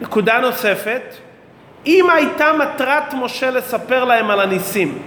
נקודה 0.00 0.40
נוספת, 0.40 1.02
אם 1.86 2.10
הייתה 2.10 2.52
מטרת 2.52 3.14
משה 3.14 3.50
לספר 3.50 4.04
להם 4.04 4.30
על 4.30 4.40
הניסים, 4.40 4.98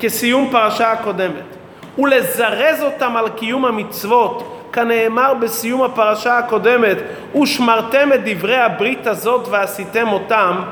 כסיום 0.00 0.48
פרשה 0.52 0.92
הקודמת, 0.92 1.56
ולזרז 1.98 2.82
אותם 2.82 3.16
על 3.16 3.28
קיום 3.28 3.64
המצוות, 3.64 4.56
כנאמר 4.72 5.34
בסיום 5.34 5.82
הפרשה 5.82 6.38
הקודמת, 6.38 6.96
ושמרתם 7.42 8.12
את 8.14 8.20
דברי 8.24 8.56
הברית 8.56 9.06
הזאת 9.06 9.48
ועשיתם 9.50 10.08
אותם, 10.08 10.62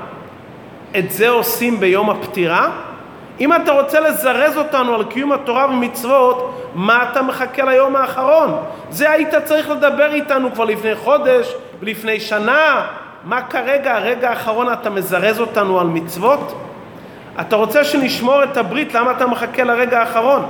את 0.99 1.11
זה 1.11 1.29
עושים 1.29 1.81
ביום 1.81 2.11
הפטירה? 2.11 2.71
אם 3.41 3.55
אתה 3.55 3.73
רוצה 3.73 4.01
לזרז 4.01 4.57
אותנו 4.57 4.95
על 4.95 5.05
קיום 5.05 5.33
התורה 5.33 5.67
ומצוות, 5.67 6.71
מה 6.75 7.03
אתה 7.11 7.23
מחכה 7.23 7.65
ליום 7.65 7.97
האחרון? 7.97 8.57
זה 8.91 9.11
היית 9.11 9.35
צריך 9.45 9.71
לדבר 9.71 10.15
איתנו 10.15 10.53
כבר 10.55 10.65
לפני 10.65 10.95
חודש 10.95 11.55
ולפני 11.81 12.21
שנה. 12.21 12.87
מה 13.25 13.43
כרגע, 13.43 13.97
הרגע 13.97 14.31
האחרון, 14.31 14.73
אתה 14.73 14.91
מזרז 14.91 15.41
אותנו 15.41 15.81
על 15.81 15.87
מצוות? 15.87 16.68
אתה 17.41 17.57
רוצה 17.57 17.85
שנשמור 17.85 18.45
את 18.45 18.57
הברית, 18.57 18.95
למה 18.95 19.11
אתה 19.11 19.27
מחכה 19.27 19.65
לרגע 19.65 20.01
האחרון? 20.01 20.47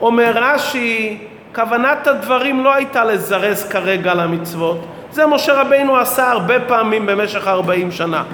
אומר 0.00 0.32
רש"י, 0.34 1.18
כוונת 1.54 2.06
הדברים 2.06 2.64
לא 2.64 2.74
הייתה 2.74 3.04
לזרז 3.04 3.68
כרגע 3.68 4.10
על 4.10 4.20
המצוות. 4.20 4.86
זה 5.10 5.26
משה 5.26 5.60
רבינו 5.60 5.96
עשה 5.96 6.30
הרבה 6.30 6.60
פעמים 6.60 7.06
במשך 7.06 7.46
40 7.46 7.90
שנה. 7.90 8.24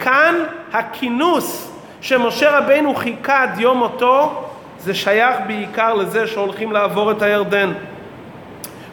כאן 0.00 0.34
הכינוס 0.72 1.72
שמשה 2.00 2.58
רבינו 2.58 2.94
חיכה 2.94 3.42
עד 3.42 3.60
יום 3.60 3.78
מותו, 3.78 4.44
זה 4.78 4.94
שייך 4.94 5.36
בעיקר 5.46 5.94
לזה 5.94 6.26
שהולכים 6.26 6.72
לעבור 6.72 7.10
את 7.10 7.22
הירדן. 7.22 7.72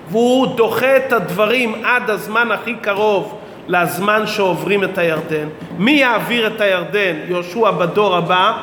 והוא 0.09 0.47
דוחה 0.47 0.97
את 0.97 1.13
הדברים 1.13 1.85
עד 1.85 2.09
הזמן 2.09 2.51
הכי 2.51 2.75
קרוב 2.75 3.39
לזמן 3.69 4.27
שעוברים 4.27 4.83
את 4.83 4.97
הירדן. 4.97 5.47
מי 5.77 5.91
יעביר 5.91 6.47
את 6.47 6.61
הירדן? 6.61 7.15
יהושע 7.27 7.71
בדור 7.71 8.15
הבא, 8.15 8.53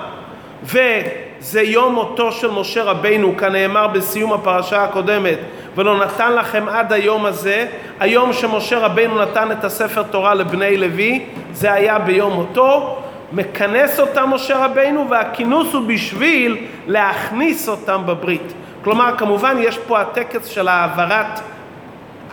וזה 0.63 1.63
יום 1.63 1.95
מותו 1.95 2.33
של 2.33 2.51
משה 2.51 2.83
רבינו, 2.83 3.37
כנאמר 3.37 3.87
בסיום 3.87 4.33
הפרשה 4.33 4.85
הקודמת, 4.85 5.39
ולא 5.77 5.99
נתן 5.99 6.33
לכם 6.33 6.69
עד 6.69 6.93
היום 6.93 7.27
הזה, 7.27 7.67
היום 8.01 8.33
שמשה 8.33 8.79
רבינו 8.79 9.23
נתן 9.23 9.53
את 9.53 9.65
הספר 9.65 10.03
תורה 10.03 10.35
לבני 10.35 10.77
לוי, 10.77 11.25
זה 11.53 11.73
היה 11.73 11.99
ביום 11.99 12.33
מותו, 12.33 12.99
מכנס 13.33 14.01
אותם 14.01 14.31
משה 14.31 14.65
רבינו 14.65 15.07
והכינוס 15.11 15.75
הוא 15.75 15.83
בשביל 15.87 16.57
להכניס 16.87 17.69
אותם 17.69 18.03
בברית. 18.07 18.53
כלומר 18.85 19.17
כמובן 19.19 19.57
יש 19.61 19.79
פה 19.79 20.01
הטקס 20.01 20.47
של 20.47 20.69
העברת 20.69 21.41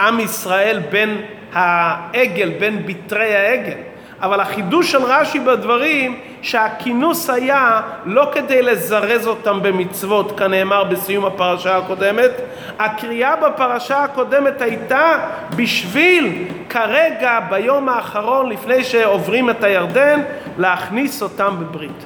עם 0.08 0.20
ישראל 0.20 0.80
בין 0.92 1.22
העגל, 1.54 2.50
בין 2.60 2.86
בתרי 2.86 3.36
העגל. 3.36 3.78
אבל 4.22 4.40
החידוש 4.40 4.92
של 4.92 5.04
רש"י 5.04 5.40
בדברים 5.40 6.20
שהכינוס 6.42 7.30
היה 7.30 7.82
לא 8.06 8.30
כדי 8.34 8.62
לזרז 8.62 9.28
אותם 9.28 9.60
במצוות 9.62 10.40
כנאמר 10.40 10.84
בסיום 10.84 11.26
הפרשה 11.26 11.78
הקודמת, 11.78 12.32
הקריאה 12.80 13.36
בפרשה 13.36 14.04
הקודמת 14.04 14.62
הייתה 14.62 15.18
בשביל 15.56 16.48
כרגע 16.70 17.40
ביום 17.50 17.90
האחרון 17.90 18.50
לפני 18.50 18.84
שעוברים 18.84 19.50
את 19.50 19.64
הירדן 19.64 20.22
להכניס 20.58 21.22
אותם 21.22 21.56
בברית. 21.60 22.06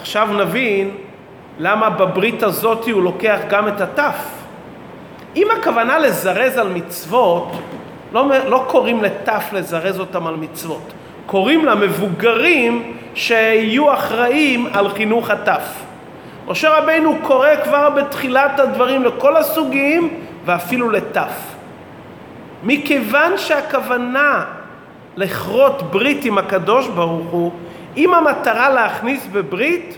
עכשיו 0.00 0.28
נבין 0.38 0.90
למה 1.58 1.90
בברית 1.90 2.42
הזאת 2.42 2.84
הוא 2.84 3.02
לוקח 3.02 3.38
גם 3.48 3.68
את 3.68 3.80
התף. 3.80 4.35
אם 5.36 5.48
הכוונה 5.58 5.98
לזרז 5.98 6.58
על 6.58 6.68
מצוות, 6.68 7.52
לא, 8.12 8.30
לא 8.48 8.64
קוראים 8.68 9.02
לתף 9.02 9.48
לזרז 9.52 10.00
אותם 10.00 10.26
על 10.26 10.36
מצוות. 10.36 10.92
קוראים 11.26 11.64
למבוגרים 11.64 12.96
שיהיו 13.14 13.92
אחראים 13.94 14.66
על 14.72 14.88
חינוך 14.88 15.30
הטף. 15.30 15.82
משה 16.48 16.78
רבינו 16.78 17.16
קורא 17.22 17.48
כבר 17.64 17.90
בתחילת 17.90 18.60
הדברים 18.60 19.04
לכל 19.04 19.36
הסוגים 19.36 20.20
ואפילו 20.44 20.90
לטף. 20.90 21.54
מכיוון 22.62 23.38
שהכוונה 23.38 24.44
לכרות 25.16 25.82
ברית 25.90 26.24
עם 26.24 26.38
הקדוש 26.38 26.88
ברוך 26.88 27.26
הוא, 27.30 27.52
אם 27.96 28.14
המטרה 28.14 28.70
להכניס 28.70 29.26
בברית, 29.32 29.96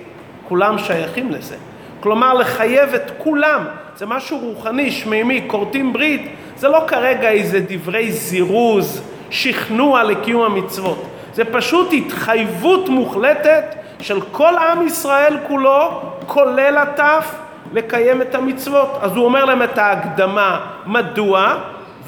כולם 0.48 0.78
שייכים 0.78 1.30
לזה. 1.30 1.56
כלומר 2.00 2.34
לחייב 2.34 2.94
את 2.94 3.10
כולם, 3.18 3.64
זה 3.96 4.06
משהו 4.06 4.38
רוחני, 4.38 4.90
שמימי, 4.90 5.44
כורתים 5.46 5.92
ברית, 5.92 6.28
זה 6.56 6.68
לא 6.68 6.84
כרגע 6.86 7.30
איזה 7.30 7.60
דברי 7.68 8.12
זירוז, 8.12 9.02
שכנוע 9.30 10.04
לקיום 10.04 10.42
המצוות. 10.42 11.04
זה 11.34 11.44
פשוט 11.44 11.92
התחייבות 11.92 12.88
מוחלטת 12.88 13.74
של 14.00 14.20
כל 14.20 14.52
עם 14.56 14.86
ישראל 14.86 15.36
כולו, 15.48 16.00
כולל 16.26 16.76
הטף, 16.76 17.34
לקיים 17.72 18.22
את 18.22 18.34
המצוות. 18.34 18.98
אז 19.00 19.16
הוא 19.16 19.24
אומר 19.24 19.44
להם 19.44 19.62
את 19.62 19.78
ההקדמה 19.78 20.60
מדוע, 20.86 21.54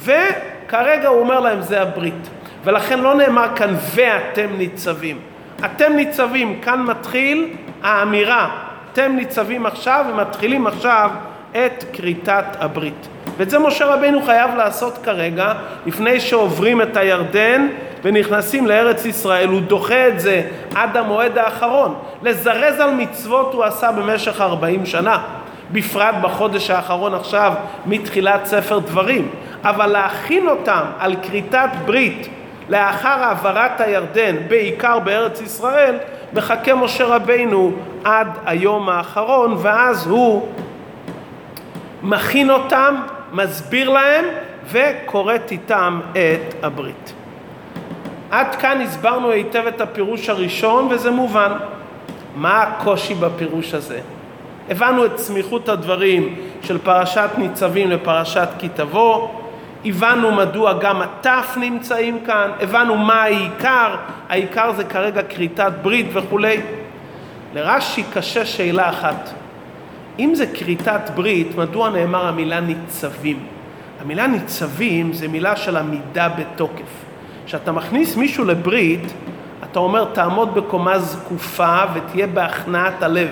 וכרגע 0.04 1.08
הוא 1.08 1.20
אומר 1.20 1.40
להם 1.40 1.62
זה 1.62 1.82
הברית. 1.82 2.28
ולכן 2.64 2.98
לא 2.98 3.14
נאמר 3.14 3.46
כאן 3.56 3.74
ואתם 3.94 4.46
ניצבים. 4.58 5.18
אתם 5.64 5.92
ניצבים, 5.92 6.60
כאן 6.60 6.82
מתחיל 6.82 7.48
האמירה, 7.82 8.69
אתם 8.92 9.12
ניצבים 9.16 9.66
עכשיו 9.66 10.04
ומתחילים 10.10 10.66
עכשיו 10.66 11.10
את 11.50 11.84
כריתת 11.92 12.44
הברית. 12.58 13.08
ואת 13.36 13.50
זה 13.50 13.58
משה 13.58 13.86
רבינו 13.86 14.22
חייב 14.22 14.54
לעשות 14.54 14.98
כרגע, 15.02 15.52
לפני 15.86 16.20
שעוברים 16.20 16.82
את 16.82 16.96
הירדן 16.96 17.66
ונכנסים 18.02 18.66
לארץ 18.66 19.04
ישראל, 19.04 19.48
הוא 19.48 19.60
דוחה 19.60 20.08
את 20.08 20.20
זה 20.20 20.42
עד 20.74 20.96
המועד 20.96 21.38
האחרון. 21.38 21.94
לזרז 22.22 22.80
על 22.80 22.94
מצוות 22.94 23.54
הוא 23.54 23.64
עשה 23.64 23.92
במשך 23.92 24.40
40 24.40 24.86
שנה, 24.86 25.18
בפרט 25.72 26.14
בחודש 26.22 26.70
האחרון 26.70 27.14
עכשיו 27.14 27.52
מתחילת 27.86 28.46
ספר 28.46 28.78
דברים. 28.78 29.28
אבל 29.64 29.86
להכין 29.86 30.48
אותם 30.48 30.82
על 30.98 31.14
כריתת 31.22 31.68
ברית 31.86 32.28
לאחר 32.70 33.08
העברת 33.08 33.80
הירדן, 33.80 34.36
בעיקר 34.48 34.98
בארץ 34.98 35.40
ישראל, 35.40 35.96
מחכה 36.32 36.74
משה 36.74 37.04
רבינו 37.04 37.72
עד 38.04 38.28
היום 38.46 38.88
האחרון, 38.88 39.56
ואז 39.58 40.06
הוא 40.06 40.48
מכין 42.02 42.50
אותם, 42.50 42.94
מסביר 43.32 43.90
להם 43.90 44.24
וכורת 44.70 45.52
איתם 45.52 46.00
את 46.12 46.64
הברית. 46.64 47.12
עד 48.30 48.54
כאן 48.54 48.80
הסברנו 48.80 49.30
היטב 49.30 49.66
את 49.66 49.80
הפירוש 49.80 50.28
הראשון 50.28 50.88
וזה 50.90 51.10
מובן. 51.10 51.52
מה 52.36 52.62
הקושי 52.62 53.14
בפירוש 53.14 53.74
הזה? 53.74 54.00
הבנו 54.70 55.06
את 55.06 55.18
סמיכות 55.18 55.68
הדברים 55.68 56.34
של 56.62 56.78
פרשת 56.78 57.30
ניצבים 57.38 57.90
לפרשת 57.90 58.48
כי 58.58 58.68
תבוא, 58.68 59.28
הבנו 59.84 60.32
מדוע 60.32 60.72
גם 60.72 61.02
הטף 61.02 61.54
נמצאים 61.60 62.18
כאן, 62.26 62.50
הבנו 62.60 62.96
מה 62.96 63.22
העיקר, 63.22 63.94
העיקר 64.28 64.72
זה 64.72 64.84
כרגע 64.84 65.22
כריתת 65.22 65.72
ברית 65.82 66.06
וכולי. 66.12 66.60
לרש"י 67.54 68.02
קשה 68.12 68.46
שאלה 68.46 68.90
אחת, 68.90 69.30
אם 70.18 70.34
זה 70.34 70.46
כריתת 70.46 71.10
ברית, 71.14 71.56
מדוע 71.56 71.90
נאמר 71.90 72.26
המילה 72.26 72.60
ניצבים? 72.60 73.38
המילה 74.00 74.26
ניצבים 74.26 75.12
זה 75.12 75.28
מילה 75.28 75.56
של 75.56 75.76
עמידה 75.76 76.28
בתוקף. 76.28 77.04
כשאתה 77.46 77.72
מכניס 77.72 78.16
מישהו 78.16 78.44
לברית, 78.44 79.12
אתה 79.64 79.78
אומר 79.78 80.04
תעמוד 80.04 80.54
בקומה 80.54 80.98
זקופה 80.98 81.78
ותהיה 81.94 82.26
בהכנעת 82.26 83.02
הלב, 83.02 83.30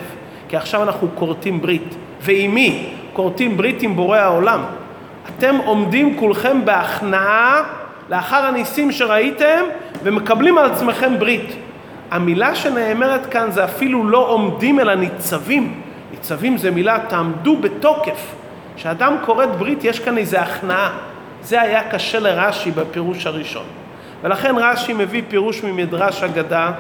כי 0.49 0.57
עכשיו 0.57 0.83
אנחנו 0.83 1.09
כורתים 1.15 1.61
ברית. 1.61 1.95
ועם 2.21 2.55
מי? 2.55 2.95
כורתים 3.13 3.57
ברית 3.57 3.83
עם 3.83 3.97
בורא 3.97 4.19
העולם. 4.19 4.61
אתם 5.37 5.57
עומדים 5.65 6.17
כולכם 6.17 6.65
בהכנעה 6.65 7.63
לאחר 8.11 8.45
הניסים 8.45 8.93
שראיתם 8.93 9.65
ומקבלים 10.03 10.59
על 10.59 10.71
עצמכם 10.73 11.19
ברית. 11.19 11.57
המילה 12.11 12.55
שנאמרת 12.55 13.27
כאן 13.27 13.51
זה 13.51 13.65
אפילו 13.65 14.09
לא 14.09 14.29
עומדים 14.29 14.81
אלא 14.81 14.95
ניצבים. 14.95 15.81
ניצבים 16.11 16.59
זה 16.59 16.71
מילה 16.71 16.99
תעמדו 17.09 17.57
בתוקף. 17.57 18.35
כשאדם 18.77 19.17
כורת 19.25 19.57
ברית 19.57 19.85
יש 19.85 20.01
כאן 20.01 20.19
איזה 20.19 20.41
הכנעה. 20.41 20.91
זה 21.43 21.61
היה 21.61 21.91
קשה 21.91 22.19
לרש"י 22.19 22.71
בפירוש 22.71 23.27
הראשון. 23.27 23.65
ולכן 24.23 24.55
רש"י 24.59 24.93
מביא 24.93 25.23
פירוש 25.29 25.63
ממדרש 25.65 26.23
אגדה, 26.23 26.71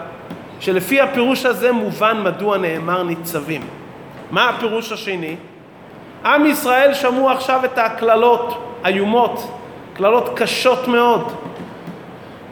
שלפי 0.60 1.00
הפירוש 1.00 1.46
הזה 1.46 1.72
מובן 1.72 2.22
מדוע 2.24 2.58
נאמר 2.58 3.02
ניצבים. 3.02 3.62
מה 4.30 4.48
הפירוש 4.48 4.92
השני? 4.92 5.36
עם 6.24 6.46
ישראל 6.46 6.94
שמעו 6.94 7.30
עכשיו 7.30 7.64
את 7.64 7.78
הקללות 7.78 8.78
איומות, 8.86 9.50
קללות 9.94 10.30
קשות 10.34 10.88
מאוד. 10.88 11.32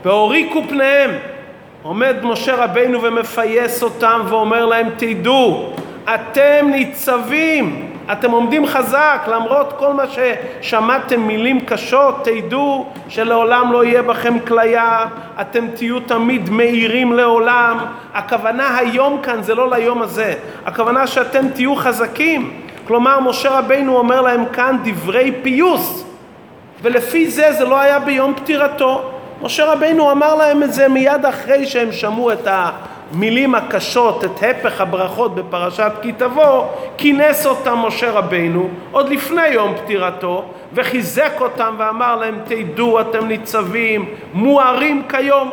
והוריקו 0.05 0.62
פניהם. 0.68 1.11
עומד 1.83 2.16
משה 2.22 2.64
רבינו 2.64 3.02
ומפייס 3.02 3.83
אותם 3.83 4.20
ואומר 4.29 4.66
להם, 4.66 4.88
תדעו, 4.96 5.72
אתם 6.14 6.66
ניצבים, 6.70 7.92
אתם 8.12 8.31
עומדים 8.31 8.66
חזק, 8.66 9.20
למרות 9.33 9.72
כל 9.79 9.92
מה 9.92 10.05
ששמעתם 10.07 11.20
מילים 11.20 11.61
קשות, 11.61 12.14
תדעו 12.24 12.87
שלעולם 13.09 13.72
לא 13.72 13.85
יהיה 13.85 14.02
בכם 14.02 14.38
כליה, 14.46 15.07
אתם 15.40 15.66
תהיו 15.74 16.00
תמיד 16.00 16.50
מאירים 16.50 17.12
לעולם. 17.12 17.79
הכוונה 18.14 18.76
היום 18.79 19.20
כאן 19.22 19.42
זה 19.42 19.55
לא 19.55 19.70
ליום 19.70 20.02
הזה, 20.02 20.35
הכוונה 20.66 21.07
שאתם 21.07 21.48
תהיו 21.48 21.76
חזקים. 21.76 22.61
כלומר, 22.87 23.20
משה 23.20 23.59
רבינו 23.59 23.96
אומר 23.96 24.20
להם 24.20 24.44
כאן 24.53 24.77
דברי 24.85 25.33
פיוס, 25.42 26.05
ולפי 26.83 27.31
זה 27.31 27.53
זה 27.53 27.64
לא 27.64 27.81
היה 27.81 27.99
ביום 27.99 28.35
פטירתו. 28.35 29.03
משה 29.42 29.72
רבינו 29.72 30.12
אמר 30.12 30.35
להם 30.35 30.62
את 30.62 30.72
זה 30.72 30.88
מיד 30.88 31.27
אחרי 31.27 31.66
שהם 31.66 31.92
שמעו 31.92 32.33
את 32.33 32.49
המילים 32.51 33.55
הקשות, 33.55 34.25
את 34.25 34.42
הפך 34.42 34.81
הברכות 34.81 35.35
בפרשת 35.35 35.92
כי 36.03 36.12
תבוא, 36.12 36.64
כינס 36.99 37.46
אותם 37.46 37.79
משה 37.79 38.11
רבינו 38.11 38.68
עוד 38.90 39.09
לפני 39.09 39.46
יום 39.49 39.75
פטירתו 39.77 40.44
וחיזק 40.75 41.33
אותם 41.40 41.75
ואמר 41.79 42.16
להם 42.16 42.38
תדעו 42.44 43.01
אתם 43.01 43.27
ניצבים 43.27 44.05
מוארים 44.35 45.03
כיום 45.09 45.51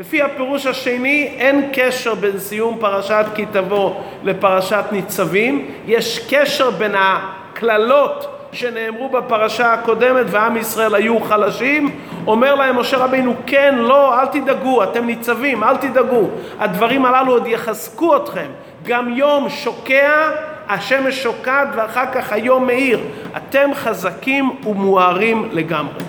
לפי 0.00 0.22
הפירוש 0.22 0.66
השני 0.66 1.34
אין 1.38 1.68
קשר 1.72 2.14
בין 2.14 2.38
סיום 2.38 2.76
פרשת 2.80 3.24
כי 3.34 3.44
תבוא 3.52 3.94
לפרשת 4.24 4.84
ניצבים, 4.92 5.70
יש 5.86 6.26
קשר 6.30 6.70
בין 6.70 6.94
הקללות 6.98 8.36
שנאמרו 8.52 9.08
בפרשה 9.08 9.72
הקודמת 9.72 10.26
ועם 10.28 10.56
ישראל 10.56 10.94
היו 10.94 11.20
חלשים, 11.20 11.90
אומר 12.26 12.54
להם 12.54 12.78
משה 12.78 12.96
רבינו 12.96 13.34
כן, 13.46 13.74
לא, 13.78 14.20
אל 14.20 14.26
תדאגו, 14.26 14.82
אתם 14.82 15.06
ניצבים, 15.06 15.64
אל 15.64 15.76
תדאגו, 15.76 16.28
הדברים 16.58 17.04
הללו 17.04 17.32
עוד 17.32 17.46
יחזקו 17.46 18.16
אתכם, 18.16 18.46
גם 18.84 19.16
יום 19.16 19.48
שוקע, 19.48 20.30
השמש 20.68 21.22
שוקעת 21.22 21.68
ואחר 21.76 22.04
כך 22.14 22.32
היום 22.32 22.66
מאיר, 22.66 23.00
אתם 23.36 23.70
חזקים 23.74 24.50
ומוארים 24.66 25.48
לגמרי. 25.52 26.04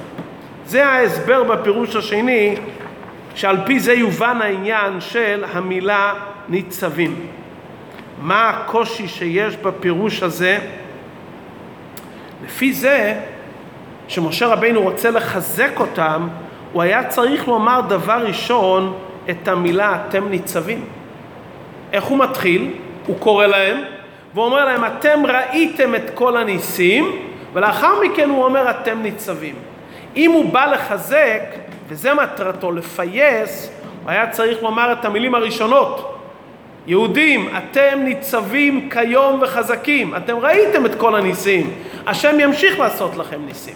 זה 0.66 0.86
ההסבר 0.86 1.44
בפירוש 1.44 1.96
השני, 1.96 2.56
שעל 3.38 3.58
פי 3.66 3.80
זה 3.80 3.94
יובן 3.94 4.42
העניין 4.42 5.02
של 5.02 5.44
המילה 5.54 6.14
ניצבים. 6.50 7.28
מה 8.22 8.50
הקושי 8.50 9.08
שיש 9.08 9.56
בפירוש 9.56 10.24
הזה? 10.24 10.60
לפי 12.46 12.74
זה, 12.74 13.16
שמשה 14.08 14.48
רבינו 14.48 14.82
רוצה 14.82 15.12
לחזק 15.12 15.80
אותם, 15.80 16.28
הוא 16.74 16.82
היה 16.82 17.08
צריך 17.08 17.48
לומר 17.48 17.82
דבר 17.90 18.26
ראשון 18.26 18.98
את 19.30 19.48
המילה 19.48 19.98
אתם 20.08 20.30
ניצבים. 20.30 20.86
איך 21.94 22.04
הוא 22.04 22.20
מתחיל? 22.20 22.74
הוא 23.06 23.20
קורא 23.20 23.46
להם 23.46 23.78
ואומר 24.36 24.66
להם 24.66 24.86
אתם 24.86 25.26
ראיתם 25.26 25.96
את 25.96 26.12
כל 26.14 26.38
הניסים 26.38 27.12
ולאחר 27.54 28.00
מכן 28.02 28.30
הוא 28.30 28.44
אומר 28.44 28.70
אתם 28.70 29.02
ניצבים. 29.02 29.56
אם 30.16 30.32
הוא 30.32 30.54
בא 30.54 30.66
לחזק, 30.66 31.67
וזה 31.88 32.14
מטרתו, 32.14 32.72
לפייס, 32.72 33.72
הוא 34.04 34.12
היה 34.12 34.30
צריך 34.30 34.64
לומר 34.64 34.92
את 34.92 35.06
המילים 35.06 35.36
הראשונות. 35.36 36.14
יהודים, 36.88 37.50
אתם 37.58 38.00
ניצבים 38.04 38.90
כיום 38.90 39.40
וחזקים, 39.42 40.16
אתם 40.16 40.38
ראיתם 40.38 40.86
את 40.86 40.96
כל 40.96 41.16
הניסים, 41.16 41.74
השם 42.08 42.40
ימשיך 42.40 42.80
לעשות 42.80 43.18
לכם 43.18 43.46
ניסים. 43.46 43.76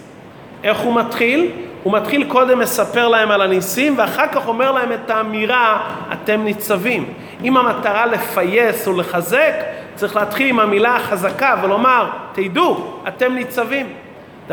איך 0.64 0.78
הוא 0.78 0.94
מתחיל? 0.94 1.50
הוא 1.82 1.92
מתחיל 1.92 2.24
קודם 2.28 2.60
לספר 2.60 3.08
להם 3.08 3.30
על 3.30 3.42
הניסים 3.42 3.98
ואחר 3.98 4.26
כך 4.32 4.48
אומר 4.48 4.72
להם 4.72 4.92
את 4.92 5.10
האמירה 5.10 5.90
אתם 6.12 6.44
ניצבים. 6.44 7.04
אם 7.44 7.56
המטרה 7.56 8.06
לפייס 8.06 8.88
או 8.88 8.92
לחזק, 8.92 9.54
צריך 9.94 10.16
להתחיל 10.16 10.48
עם 10.48 10.60
המילה 10.60 10.96
החזקה 10.96 11.54
ולומר 11.62 12.10
תדעו, 12.32 13.00
אתם 13.08 13.34
ניצבים. 13.34 13.86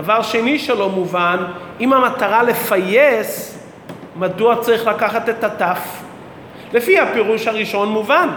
דבר 0.01 0.21
שני 0.21 0.59
שלא 0.59 0.89
מובן, 0.89 1.37
אם 1.79 1.93
המטרה 1.93 2.43
לפייס, 2.43 3.59
מדוע 4.15 4.55
צריך 4.55 4.87
לקחת 4.87 5.29
את 5.29 5.43
התף? 5.43 6.01
לפי 6.73 6.99
הפירוש 6.99 7.47
הראשון 7.47 7.89
מובן, 7.89 8.29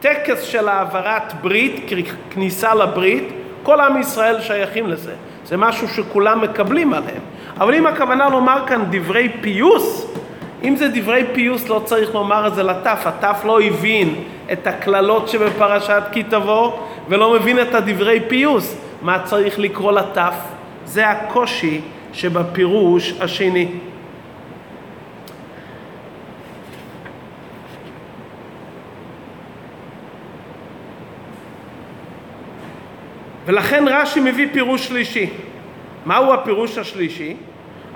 טקס 0.00 0.42
של 0.42 0.68
העברת 0.68 1.32
ברית, 1.42 1.90
כניסה 2.30 2.74
לברית, 2.74 3.28
כל 3.62 3.80
עם 3.80 4.00
ישראל 4.00 4.40
שייכים 4.40 4.86
לזה. 4.86 5.12
זה 5.44 5.56
משהו 5.56 5.88
שכולם 5.88 6.40
מקבלים 6.40 6.94
עליהם. 6.94 7.22
אבל 7.56 7.74
אם 7.74 7.86
הכוונה 7.86 8.28
לומר 8.28 8.58
כאן 8.66 8.84
דברי 8.90 9.28
פיוס, 9.40 10.06
אם 10.64 10.76
זה 10.76 10.88
דברי 10.88 11.24
פיוס 11.32 11.68
לא 11.68 11.82
צריך 11.84 12.14
לומר 12.14 12.46
את 12.46 12.54
זה 12.54 12.62
לטף, 12.62 13.02
הטף 13.04 13.42
לא 13.44 13.60
הבין 13.60 14.14
את 14.52 14.66
הקללות 14.66 15.28
שבפרשת 15.28 16.02
כי 16.12 16.22
תבוא 16.22 16.72
ולא 17.08 17.34
מבין 17.34 17.60
את 17.60 17.74
הדברי 17.74 18.20
פיוס, 18.28 18.76
מה 19.02 19.18
צריך 19.24 19.58
לקרוא 19.58 19.92
לטף? 19.92 20.53
זה 20.84 21.10
הקושי 21.10 21.80
שבפירוש 22.12 23.14
השני. 23.20 23.68
ולכן 33.46 33.84
רש"י 33.88 34.20
מביא 34.20 34.48
פירוש 34.52 34.86
שלישי. 34.86 35.30
מהו 36.06 36.32
הפירוש 36.32 36.78
השלישי? 36.78 37.36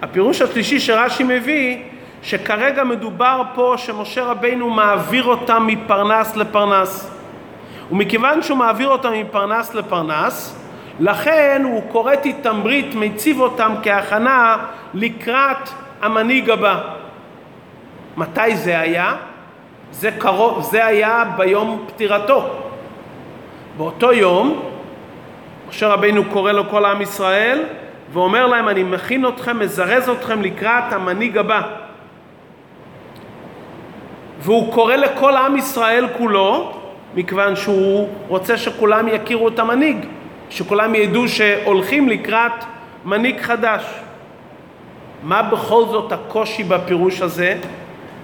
הפירוש 0.03 0.42
השלישי 0.42 0.81
שרש"י 0.81 1.24
מביא, 1.24 1.77
שכרגע 2.22 2.85
מדובר 2.85 3.42
פה 3.55 3.74
שמשה 3.77 4.24
רבינו 4.24 4.70
מעביר 4.70 5.24
אותם 5.24 5.66
מפרנס 5.66 6.37
לפרנס. 6.37 7.11
ומכיוון 7.90 8.42
שהוא 8.42 8.59
מעביר 8.59 8.88
אותם 8.88 9.12
מפרנס 9.12 9.74
לפרנס, 9.74 10.57
לכן 11.00 11.62
הוא 11.64 11.82
כורת 11.92 12.26
איתם 12.26 12.61
ברית, 12.62 12.94
מציב 12.94 13.40
אותם 13.40 13.74
כהכנה 13.82 14.56
לקראת 14.94 15.68
המנהיג 16.02 16.50
הבא. 16.50 16.80
מתי 18.16 18.56
זה 18.56 18.80
היה? 18.80 19.14
זה, 19.92 20.11
קרוב, 20.18 20.62
זה 20.62 20.87
היה 20.87 21.24
ביום 21.37 21.84
פטירתו. 21.87 22.44
באותו 23.76 24.12
יום 24.12 24.62
משה 25.68 25.88
רבינו 25.88 26.24
קורא 26.24 26.52
לו 26.52 26.68
כל 26.70 26.84
עם 26.84 27.02
ישראל 27.02 27.64
ואומר 28.12 28.46
להם 28.46 28.68
אני 28.68 28.82
מכין 28.82 29.26
אתכם, 29.26 29.58
מזרז 29.58 30.08
אתכם 30.08 30.42
לקראת 30.42 30.92
המנהיג 30.92 31.38
הבא. 31.38 31.61
והוא 34.40 34.72
קורא 34.72 34.96
לכל 34.96 35.37
עם 35.37 35.56
ישראל 35.56 36.06
כולו 36.18 36.72
מכיוון 37.14 37.56
שהוא 37.56 38.08
רוצה 38.28 38.56
שכולם 38.56 39.08
יכירו 39.08 39.48
את 39.48 39.58
המנהיג, 39.58 39.96
שכולם 40.50 40.94
ידעו 40.94 41.28
שהולכים 41.28 42.08
לקראת 42.08 42.52
מנהיג 43.04 43.40
חדש. 43.40 43.84
מה 45.22 45.42
בכל 45.42 45.84
זאת 45.90 46.12
הקושי 46.12 46.64
בפירוש 46.64 47.22
הזה? 47.22 47.56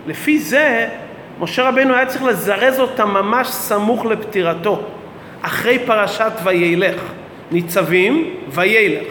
לפי 0.06 0.38
זה 0.38 0.88
משה 1.40 1.68
רבינו 1.68 1.94
היה 1.94 2.06
צריך 2.06 2.22
לזרז 2.22 2.80
אותם 2.80 3.10
ממש 3.10 3.48
סמוך 3.48 4.04
לפטירתו, 4.04 4.80
אחרי 5.42 5.78
פרשת 5.78 6.32
וילך. 6.44 7.02
ניצבים 7.50 8.30
וילך. 8.48 9.06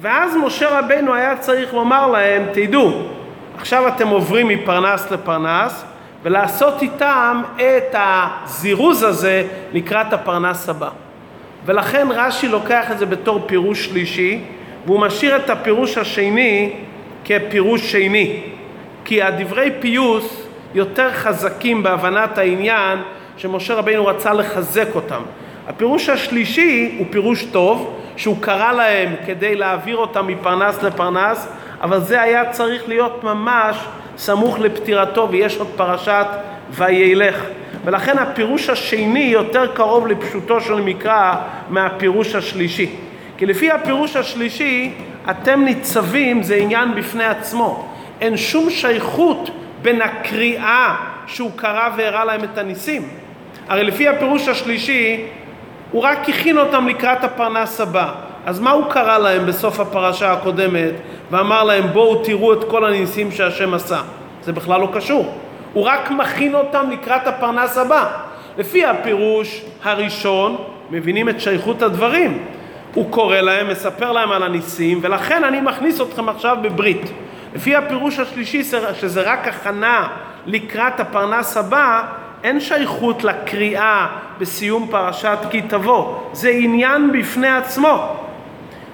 ואז 0.00 0.36
משה 0.36 0.78
רבנו 0.78 1.14
היה 1.14 1.36
צריך 1.36 1.74
לומר 1.74 2.06
להם, 2.06 2.42
תדעו, 2.52 2.92
עכשיו 3.58 3.88
אתם 3.88 4.08
עוברים 4.08 4.48
מפרנס 4.48 5.10
לפרנס, 5.10 5.84
ולעשות 6.22 6.82
איתם 6.82 7.42
את 7.56 7.94
הזירוז 7.94 9.02
הזה 9.02 9.46
לקראת 9.72 10.12
הפרנס 10.12 10.68
הבא. 10.68 10.88
ולכן 11.66 12.06
רש"י 12.10 12.48
לוקח 12.48 12.90
את 12.90 12.98
זה 12.98 13.06
בתור 13.06 13.40
פירוש 13.46 13.84
שלישי, 13.84 14.40
והוא 14.86 15.00
משאיר 15.00 15.36
את 15.36 15.50
הפירוש 15.50 15.98
השני 15.98 16.72
כפירוש 17.24 17.92
שני. 17.92 18.40
כי 19.04 19.22
הדברי 19.22 19.70
פיוס 19.80 20.46
יותר 20.74 21.12
חזקים 21.12 21.82
בהבנת 21.82 22.38
העניין 22.38 22.98
שמשה 23.36 23.74
רבינו 23.74 24.06
רצה 24.06 24.32
לחזק 24.32 24.94
אותם. 24.94 25.22
הפירוש 25.68 26.08
השלישי 26.08 26.94
הוא 26.98 27.06
פירוש 27.10 27.42
טוב, 27.42 28.00
שהוא 28.16 28.36
קרא 28.40 28.72
להם 28.72 29.14
כדי 29.26 29.54
להעביר 29.54 29.96
אותם 29.96 30.26
מפרנס 30.26 30.82
לפרנס, 30.82 31.48
אבל 31.82 32.00
זה 32.00 32.22
היה 32.22 32.50
צריך 32.50 32.88
להיות 32.88 33.24
ממש 33.24 33.76
סמוך 34.16 34.58
לפטירתו, 34.58 35.28
ויש 35.30 35.56
עוד 35.56 35.68
פרשת 35.76 36.26
וילך. 36.70 37.44
ולכן 37.84 38.18
הפירוש 38.18 38.70
השני 38.70 39.24
יותר 39.24 39.66
קרוב 39.66 40.06
לפשוטו 40.06 40.60
של 40.60 40.74
מקרא 40.74 41.34
מהפירוש 41.68 42.34
השלישי. 42.34 42.90
כי 43.36 43.46
לפי 43.46 43.70
הפירוש 43.70 44.16
השלישי, 44.16 44.92
אתם 45.30 45.64
ניצבים 45.64 46.42
זה 46.42 46.54
עניין 46.54 46.94
בפני 46.94 47.24
עצמו. 47.24 47.88
אין 48.20 48.36
שום 48.36 48.70
שייכות 48.70 49.50
בין 49.82 50.02
הקריאה 50.02 50.96
שהוא 51.26 51.50
קרא 51.56 51.88
והראה 51.96 52.24
להם 52.24 52.44
את 52.44 52.58
הניסים. 52.58 53.02
הרי 53.68 53.84
לפי 53.84 54.08
הפירוש 54.08 54.48
השלישי, 54.48 55.26
הוא 55.90 56.02
רק 56.02 56.28
הכין 56.28 56.58
אותם 56.58 56.88
לקראת 56.88 57.24
הפרנס 57.24 57.80
הבא. 57.80 58.12
אז 58.46 58.60
מה 58.60 58.70
הוא 58.70 58.84
קרא 58.90 59.18
להם 59.18 59.46
בסוף 59.46 59.80
הפרשה 59.80 60.32
הקודמת 60.32 60.92
ואמר 61.30 61.64
להם 61.64 61.84
בואו 61.92 62.24
תראו 62.24 62.52
את 62.52 62.64
כל 62.64 62.84
הניסים 62.84 63.30
שהשם 63.32 63.74
עשה? 63.74 64.00
זה 64.42 64.52
בכלל 64.52 64.80
לא 64.80 64.88
קשור. 64.94 65.34
הוא 65.74 65.84
רק 65.84 66.10
מכין 66.10 66.54
אותם 66.54 66.90
לקראת 66.90 67.26
הפרנס 67.26 67.78
הבא. 67.78 68.10
לפי 68.58 68.84
הפירוש 68.84 69.62
הראשון, 69.82 70.56
מבינים 70.90 71.28
את 71.28 71.40
שייכות 71.40 71.82
הדברים. 71.82 72.38
הוא 72.94 73.10
קורא 73.10 73.36
להם, 73.36 73.68
מספר 73.68 74.12
להם 74.12 74.32
על 74.32 74.42
הניסים, 74.42 74.98
ולכן 75.02 75.44
אני 75.44 75.60
מכניס 75.60 76.00
אתכם 76.00 76.28
עכשיו 76.28 76.56
בברית. 76.62 77.10
לפי 77.54 77.76
הפירוש 77.76 78.18
השלישי, 78.18 78.64
שזה 78.94 79.22
רק 79.22 79.48
הכנה 79.48 80.08
לקראת 80.46 81.00
הפרנס 81.00 81.56
הבא, 81.56 82.02
אין 82.44 82.60
שייכות 82.60 83.24
לקריאה 83.24 84.06
בסיום 84.38 84.88
פרשת 84.90 85.38
כי 85.50 85.62
תבוא, 85.62 86.18
זה 86.32 86.48
עניין 86.48 87.12
בפני 87.12 87.48
עצמו. 87.48 88.16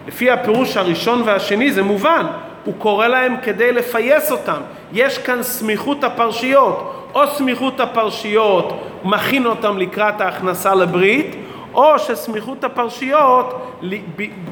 לפי 0.09 0.31
הפירוש 0.31 0.77
הראשון 0.77 1.23
והשני 1.25 1.73
זה 1.73 1.83
מובן, 1.83 2.27
הוא 2.65 2.75
קורא 2.79 3.07
להם 3.07 3.37
כדי 3.43 3.73
לפייס 3.73 4.33
אותם. 4.33 4.61
יש 4.93 5.19
כאן 5.19 5.43
סמיכות 5.43 6.05
הפרשיות, 6.05 7.07
או 7.15 7.27
סמיכות 7.27 7.81
הפרשיות 7.81 8.73
מכין 9.05 9.47
אותם 9.47 9.79
לקראת 9.79 10.21
ההכנסה 10.21 10.75
לברית, 10.75 11.37
או 11.75 11.99
שסמיכות 11.99 12.65
הפרשיות 12.65 13.77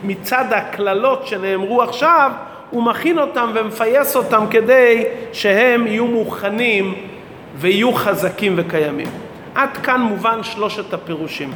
מצד 0.05 0.44
הקללות 0.51 1.27
שנאמרו 1.27 1.83
עכשיו, 1.83 2.31
הוא 2.70 2.83
מכין 2.83 3.18
אותם 3.18 3.51
ומפייס 3.55 4.16
אותם 4.16 4.44
כדי 4.51 5.05
שהם 5.33 5.87
יהיו 5.87 6.07
מוכנים 6.07 6.94
ויהיו 7.57 7.92
חזקים 7.92 8.55
וקיימים. 8.57 9.09
עד 9.55 9.77
כאן 9.77 10.01
מובן 10.01 10.42
שלושת 10.42 10.94
הפירושים. 10.94 11.53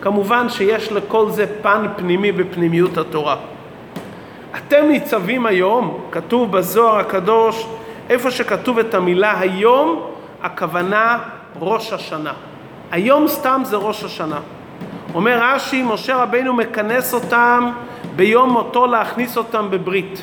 כמובן 0.00 0.48
שיש 0.48 0.92
לכל 0.92 1.30
זה 1.30 1.46
פן 1.62 1.86
פנימי 1.96 2.32
בפנימיות 2.32 2.98
התורה. 2.98 3.36
אתם 4.56 4.84
ניצבים 4.88 5.46
היום, 5.46 6.00
כתוב 6.10 6.52
בזוהר 6.52 6.98
הקדוש, 6.98 7.66
איפה 8.08 8.30
שכתוב 8.30 8.78
את 8.78 8.94
המילה 8.94 9.40
היום, 9.40 10.02
הכוונה 10.42 11.18
ראש 11.60 11.92
השנה. 11.92 12.32
היום 12.90 13.28
סתם 13.28 13.62
זה 13.64 13.76
ראש 13.76 14.04
השנה. 14.04 14.38
אומר 15.14 15.38
רש"י, 15.42 15.82
משה 15.82 16.16
רבינו 16.16 16.54
מכנס 16.54 17.14
אותם 17.14 17.70
ביום 18.16 18.50
מותו 18.50 18.86
להכניס 18.86 19.36
אותם 19.36 19.70
בברית. 19.70 20.22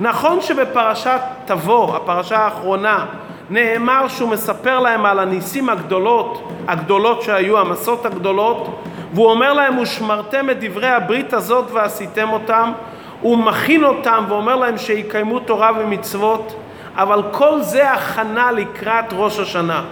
נכון 0.00 0.40
שבפרשת 0.40 1.20
תבוא, 1.44 1.96
הפרשה 1.96 2.38
האחרונה, 2.38 3.06
נאמר 3.50 4.08
שהוא 4.08 4.30
מספר 4.30 4.80
להם 4.80 5.06
על 5.06 5.18
הניסים 5.18 5.68
הגדולות, 5.68 6.48
הגדולות 6.68 7.22
שהיו, 7.22 7.58
המסות 7.58 8.06
הגדולות, 8.06 8.80
והוא 9.14 9.30
אומר 9.30 9.52
להם, 9.52 9.78
ושמרתם 9.78 10.50
את 10.50 10.56
דברי 10.60 10.88
הברית 10.88 11.32
הזאת 11.32 11.64
ועשיתם 11.72 12.30
אותם, 12.30 12.72
הוא 13.20 13.38
מכין 13.38 13.84
אותם 13.84 14.24
ואומר 14.28 14.56
להם 14.56 14.78
שיקיימו 14.78 15.38
תורה 15.38 15.70
ומצוות, 15.78 16.54
אבל 16.98 17.22
כל 17.30 17.62
זה 17.62 17.90
הכנה 17.90 18.52
לקראת 18.52 19.04
ראש 19.12 19.38
השנה. 19.38 19.84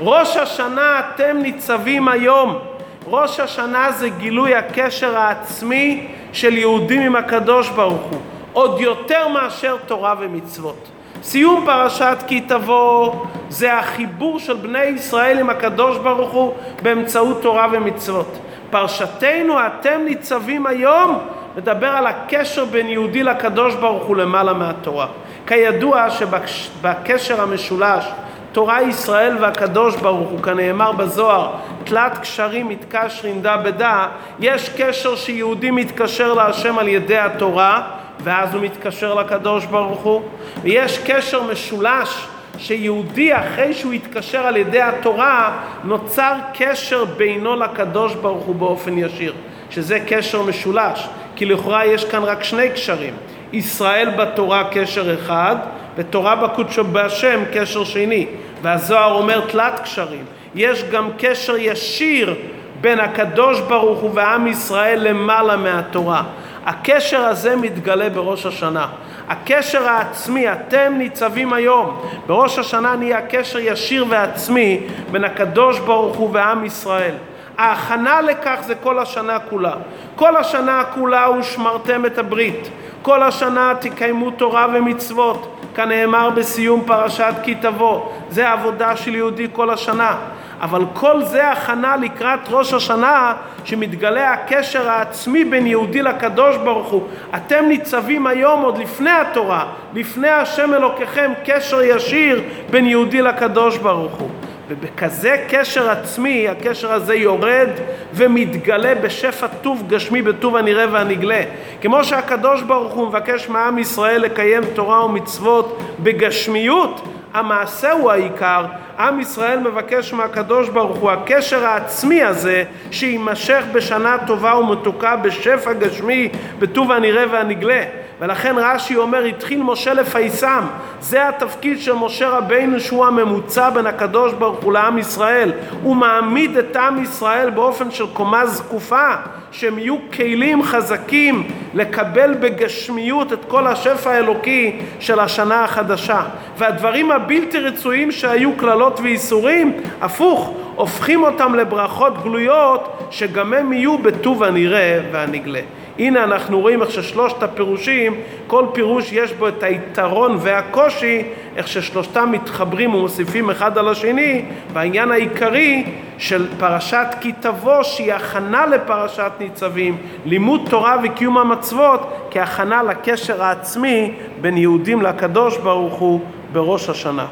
ראש 0.00 0.36
השנה 0.36 1.00
אתם 1.00 1.36
ניצבים 1.42 2.08
היום. 2.08 2.58
ראש 3.06 3.40
השנה 3.40 3.92
זה 3.92 4.08
גילוי 4.08 4.54
הקשר 4.54 5.16
העצמי 5.18 6.06
של 6.32 6.58
יהודים 6.58 7.00
עם 7.00 7.16
הקדוש 7.16 7.68
ברוך 7.68 8.02
הוא, 8.02 8.20
עוד 8.52 8.80
יותר 8.80 9.28
מאשר 9.28 9.76
תורה 9.86 10.14
ומצוות. 10.20 10.88
סיום 11.22 11.62
פרשת 11.66 12.16
כי 12.26 12.40
תבוא 12.40 13.14
זה 13.48 13.78
החיבור 13.78 14.38
של 14.38 14.56
בני 14.56 14.84
ישראל 14.84 15.38
עם 15.38 15.50
הקדוש 15.50 15.98
ברוך 15.98 16.30
הוא 16.32 16.54
באמצעות 16.82 17.42
תורה 17.42 17.66
ומצוות. 17.72 18.38
פרשתנו 18.70 19.54
אתם 19.66 20.00
ניצבים 20.04 20.66
היום 20.66 21.18
מדבר 21.56 21.88
על 21.88 22.06
הקשר 22.06 22.64
בין 22.64 22.88
יהודי 22.88 23.22
לקדוש 23.22 23.74
ברוך 23.74 24.04
הוא 24.04 24.16
למעלה 24.16 24.52
מהתורה. 24.52 25.06
כידוע 25.46 26.06
שבקשר 26.10 27.40
המשולש 27.40 28.04
תורה 28.52 28.82
ישראל 28.82 29.36
והקדוש 29.40 29.96
ברוך 29.96 30.28
הוא, 30.28 30.42
כנאמר 30.42 30.92
בזוהר, 30.92 31.50
תלת 31.84 32.18
קשרים 32.18 32.68
מתקשרים 32.68 33.42
דה 33.42 33.56
בדה, 33.56 34.06
יש 34.40 34.70
קשר 34.76 35.16
שיהודי 35.16 35.70
מתקשר 35.70 36.34
להשם 36.34 36.78
על 36.78 36.88
ידי 36.88 37.18
התורה, 37.18 37.82
ואז 38.20 38.54
הוא 38.54 38.62
מתקשר 38.62 39.14
לקדוש 39.14 39.64
ברוך 39.64 40.00
הוא, 40.00 40.22
ויש 40.62 40.98
קשר 41.06 41.42
משולש 41.42 42.26
שיהודי 42.58 43.34
אחרי 43.34 43.74
שהוא 43.74 43.92
התקשר 43.92 44.46
על 44.46 44.56
ידי 44.56 44.82
התורה 44.82 45.58
נוצר 45.84 46.34
קשר 46.58 47.04
בינו 47.04 47.56
לקדוש 47.56 48.14
ברוך 48.14 48.44
הוא 48.44 48.54
באופן 48.54 48.98
ישיר 48.98 49.34
שזה 49.70 49.98
קשר 50.08 50.42
משולש. 50.42 51.08
כי 51.36 51.44
לכאורה 51.44 51.86
יש 51.86 52.04
כאן 52.04 52.24
רק 52.24 52.44
שני 52.44 52.70
קשרים 52.70 53.14
ישראל 53.54 54.10
בתורה 54.10 54.64
קשר 54.70 55.14
אחד 55.14 55.56
ותורה 55.96 56.36
בקודשו 56.36 56.84
בהשם 56.84 57.40
קשר 57.52 57.84
שני 57.84 58.26
והזוהר 58.62 59.12
אומר 59.12 59.40
תלת 59.40 59.80
קשרים 59.80 60.24
יש 60.54 60.84
גם 60.84 61.08
קשר 61.18 61.56
ישיר 61.56 62.34
בין 62.80 63.00
הקדוש 63.00 63.60
ברוך 63.60 64.00
הוא 64.00 64.10
ועם 64.14 64.46
ישראל 64.46 65.08
למעלה 65.08 65.56
מהתורה 65.56 66.22
הקשר 66.66 67.20
הזה 67.20 67.56
מתגלה 67.56 68.10
בראש 68.10 68.46
השנה 68.46 68.86
הקשר 69.28 69.88
העצמי, 69.88 70.52
אתם 70.52 70.94
ניצבים 70.98 71.52
היום. 71.52 72.00
בראש 72.26 72.58
השנה 72.58 72.96
נהיה 72.96 73.22
קשר 73.22 73.58
ישיר 73.58 74.06
ועצמי 74.08 74.80
בין 75.10 75.24
הקדוש 75.24 75.78
ברוך 75.78 76.16
הוא 76.16 76.30
ועם 76.32 76.64
ישראל. 76.64 77.14
ההכנה 77.58 78.20
לכך 78.20 78.56
זה 78.60 78.74
כל 78.74 78.98
השנה 78.98 79.38
כולה. 79.38 79.74
כל 80.16 80.36
השנה 80.36 80.82
כולה 80.94 81.30
ושמרתם 81.30 82.06
את 82.06 82.18
הברית. 82.18 82.70
כל 83.02 83.22
השנה 83.22 83.72
תקיימו 83.80 84.30
תורה 84.30 84.66
ומצוות, 84.74 85.60
כנאמר 85.74 86.30
בסיום 86.30 86.82
פרשת 86.86 87.34
כי 87.42 87.54
תבוא. 87.54 88.00
זה 88.30 88.48
העבודה 88.48 88.96
של 88.96 89.14
יהודי 89.14 89.46
כל 89.52 89.70
השנה. 89.70 90.16
אבל 90.60 90.84
כל 90.92 91.22
זה 91.22 91.50
הכנה 91.50 91.96
לקראת 91.96 92.40
ראש 92.50 92.72
השנה 92.72 93.34
שמתגלה 93.64 94.32
הקשר 94.32 94.90
העצמי 94.90 95.44
בין 95.44 95.66
יהודי 95.66 96.02
לקדוש 96.02 96.56
ברוך 96.56 96.88
הוא. 96.88 97.02
אתם 97.36 97.64
ניצבים 97.68 98.26
היום 98.26 98.62
עוד 98.62 98.78
לפני 98.78 99.10
התורה, 99.10 99.66
לפני 99.94 100.28
השם 100.28 100.74
אלוקיכם, 100.74 101.32
קשר 101.44 101.82
ישיר 101.82 102.42
בין 102.70 102.86
יהודי 102.86 103.22
לקדוש 103.22 103.78
ברוך 103.78 104.12
הוא. 104.12 104.28
ובכזה 104.68 105.44
קשר 105.48 105.90
עצמי, 105.90 106.48
הקשר 106.48 106.92
הזה 106.92 107.14
יורד 107.14 107.68
ומתגלה 108.14 108.94
בשפע 108.94 109.46
טוב 109.46 109.84
גשמי 109.88 110.22
בטוב 110.22 110.56
הנראה 110.56 110.86
והנגלה. 110.92 111.42
כמו 111.80 112.04
שהקדוש 112.04 112.62
ברוך 112.62 112.92
הוא 112.92 113.08
מבקש 113.08 113.48
מעם 113.48 113.78
ישראל 113.78 114.20
לקיים 114.20 114.62
תורה 114.74 115.04
ומצוות 115.04 115.78
בגשמיות, 116.02 117.08
המעשה 117.34 117.92
הוא 117.92 118.10
העיקר, 118.10 118.64
עם 118.98 119.20
ישראל 119.20 119.58
מבקש 119.58 120.12
מהקדוש 120.12 120.68
ברוך 120.68 120.96
הוא 120.96 121.10
הקשר 121.10 121.66
העצמי 121.66 122.22
הזה 122.22 122.64
שיימשך 122.90 123.64
בשנה 123.72 124.16
טובה 124.26 124.56
ומתוקה 124.56 125.16
בשפע 125.16 125.72
גשמי 125.72 126.28
בטוב 126.58 126.92
הנראה 126.92 127.24
והנגלה 127.30 127.82
ולכן 128.20 128.54
רש"י 128.58 128.96
אומר 128.96 129.24
התחיל 129.24 129.62
משה 129.62 129.94
לפייסם 129.94 130.64
זה 131.00 131.28
התפקיד 131.28 131.80
של 131.80 131.92
משה 131.92 132.28
רבינו 132.28 132.80
שהוא 132.80 133.06
הממוצע 133.06 133.70
בין 133.70 133.86
הקדוש 133.86 134.32
ברוך 134.32 134.64
הוא 134.64 134.72
לעם 134.72 134.98
ישראל 134.98 135.52
הוא 135.82 135.96
מעמיד 135.96 136.56
את 136.56 136.76
עם 136.76 137.02
ישראל 137.02 137.50
באופן 137.50 137.90
של 137.90 138.06
קומה 138.12 138.46
זקופה 138.46 139.08
שהם 139.52 139.78
יהיו 139.78 139.96
כלים 140.12 140.62
חזקים 140.62 141.48
לקבל 141.74 142.34
בגשמיות 142.34 143.32
את 143.32 143.44
כל 143.48 143.66
השפע 143.66 144.10
האלוקי 144.10 144.76
של 145.00 145.20
השנה 145.20 145.64
החדשה. 145.64 146.22
והדברים 146.58 147.10
הבלתי 147.10 147.58
רצויים 147.58 148.12
שהיו 148.12 148.50
קללות 148.56 149.00
ואיסורים, 149.00 149.72
הפוך, 150.00 150.54
הופכים 150.74 151.22
אותם 151.22 151.54
לברכות 151.54 152.22
גלויות 152.22 153.08
שגם 153.10 153.52
הם 153.52 153.72
יהיו 153.72 153.98
בטוב 153.98 154.42
הנראה 154.42 155.00
והנגלה. 155.12 155.60
הנה 155.98 156.24
אנחנו 156.24 156.60
רואים 156.60 156.82
איך 156.82 156.90
ששלושת 156.90 157.42
הפירושים, 157.42 158.14
כל 158.46 158.66
פירוש 158.72 159.12
יש 159.12 159.32
בו 159.32 159.48
את 159.48 159.62
היתרון 159.62 160.36
והקושי, 160.40 161.22
איך 161.56 161.68
ששלושתם 161.68 162.28
מתחברים 162.32 162.94
ומוסיפים 162.94 163.50
אחד 163.50 163.78
על 163.78 163.88
השני, 163.88 164.44
והעניין 164.72 165.10
העיקרי 165.10 165.84
של 166.18 166.46
פרשת 166.58 167.06
כי 167.20 167.32
תבוא, 167.40 167.82
שהיא 167.82 168.14
הכנה 168.14 168.66
לפרשת 168.66 169.32
ניצבים, 169.40 169.96
לימוד 170.24 170.60
תורה 170.70 170.96
וקיום 171.04 171.38
המצוות, 171.38 172.28
כהכנה 172.30 172.82
לקשר 172.82 173.42
העצמי 173.42 174.12
בין 174.40 174.56
יהודים 174.56 175.02
לקדוש 175.02 175.58
ברוך 175.58 175.94
הוא 175.94 176.20
בראש 176.52 176.88
השנה. 176.88 177.26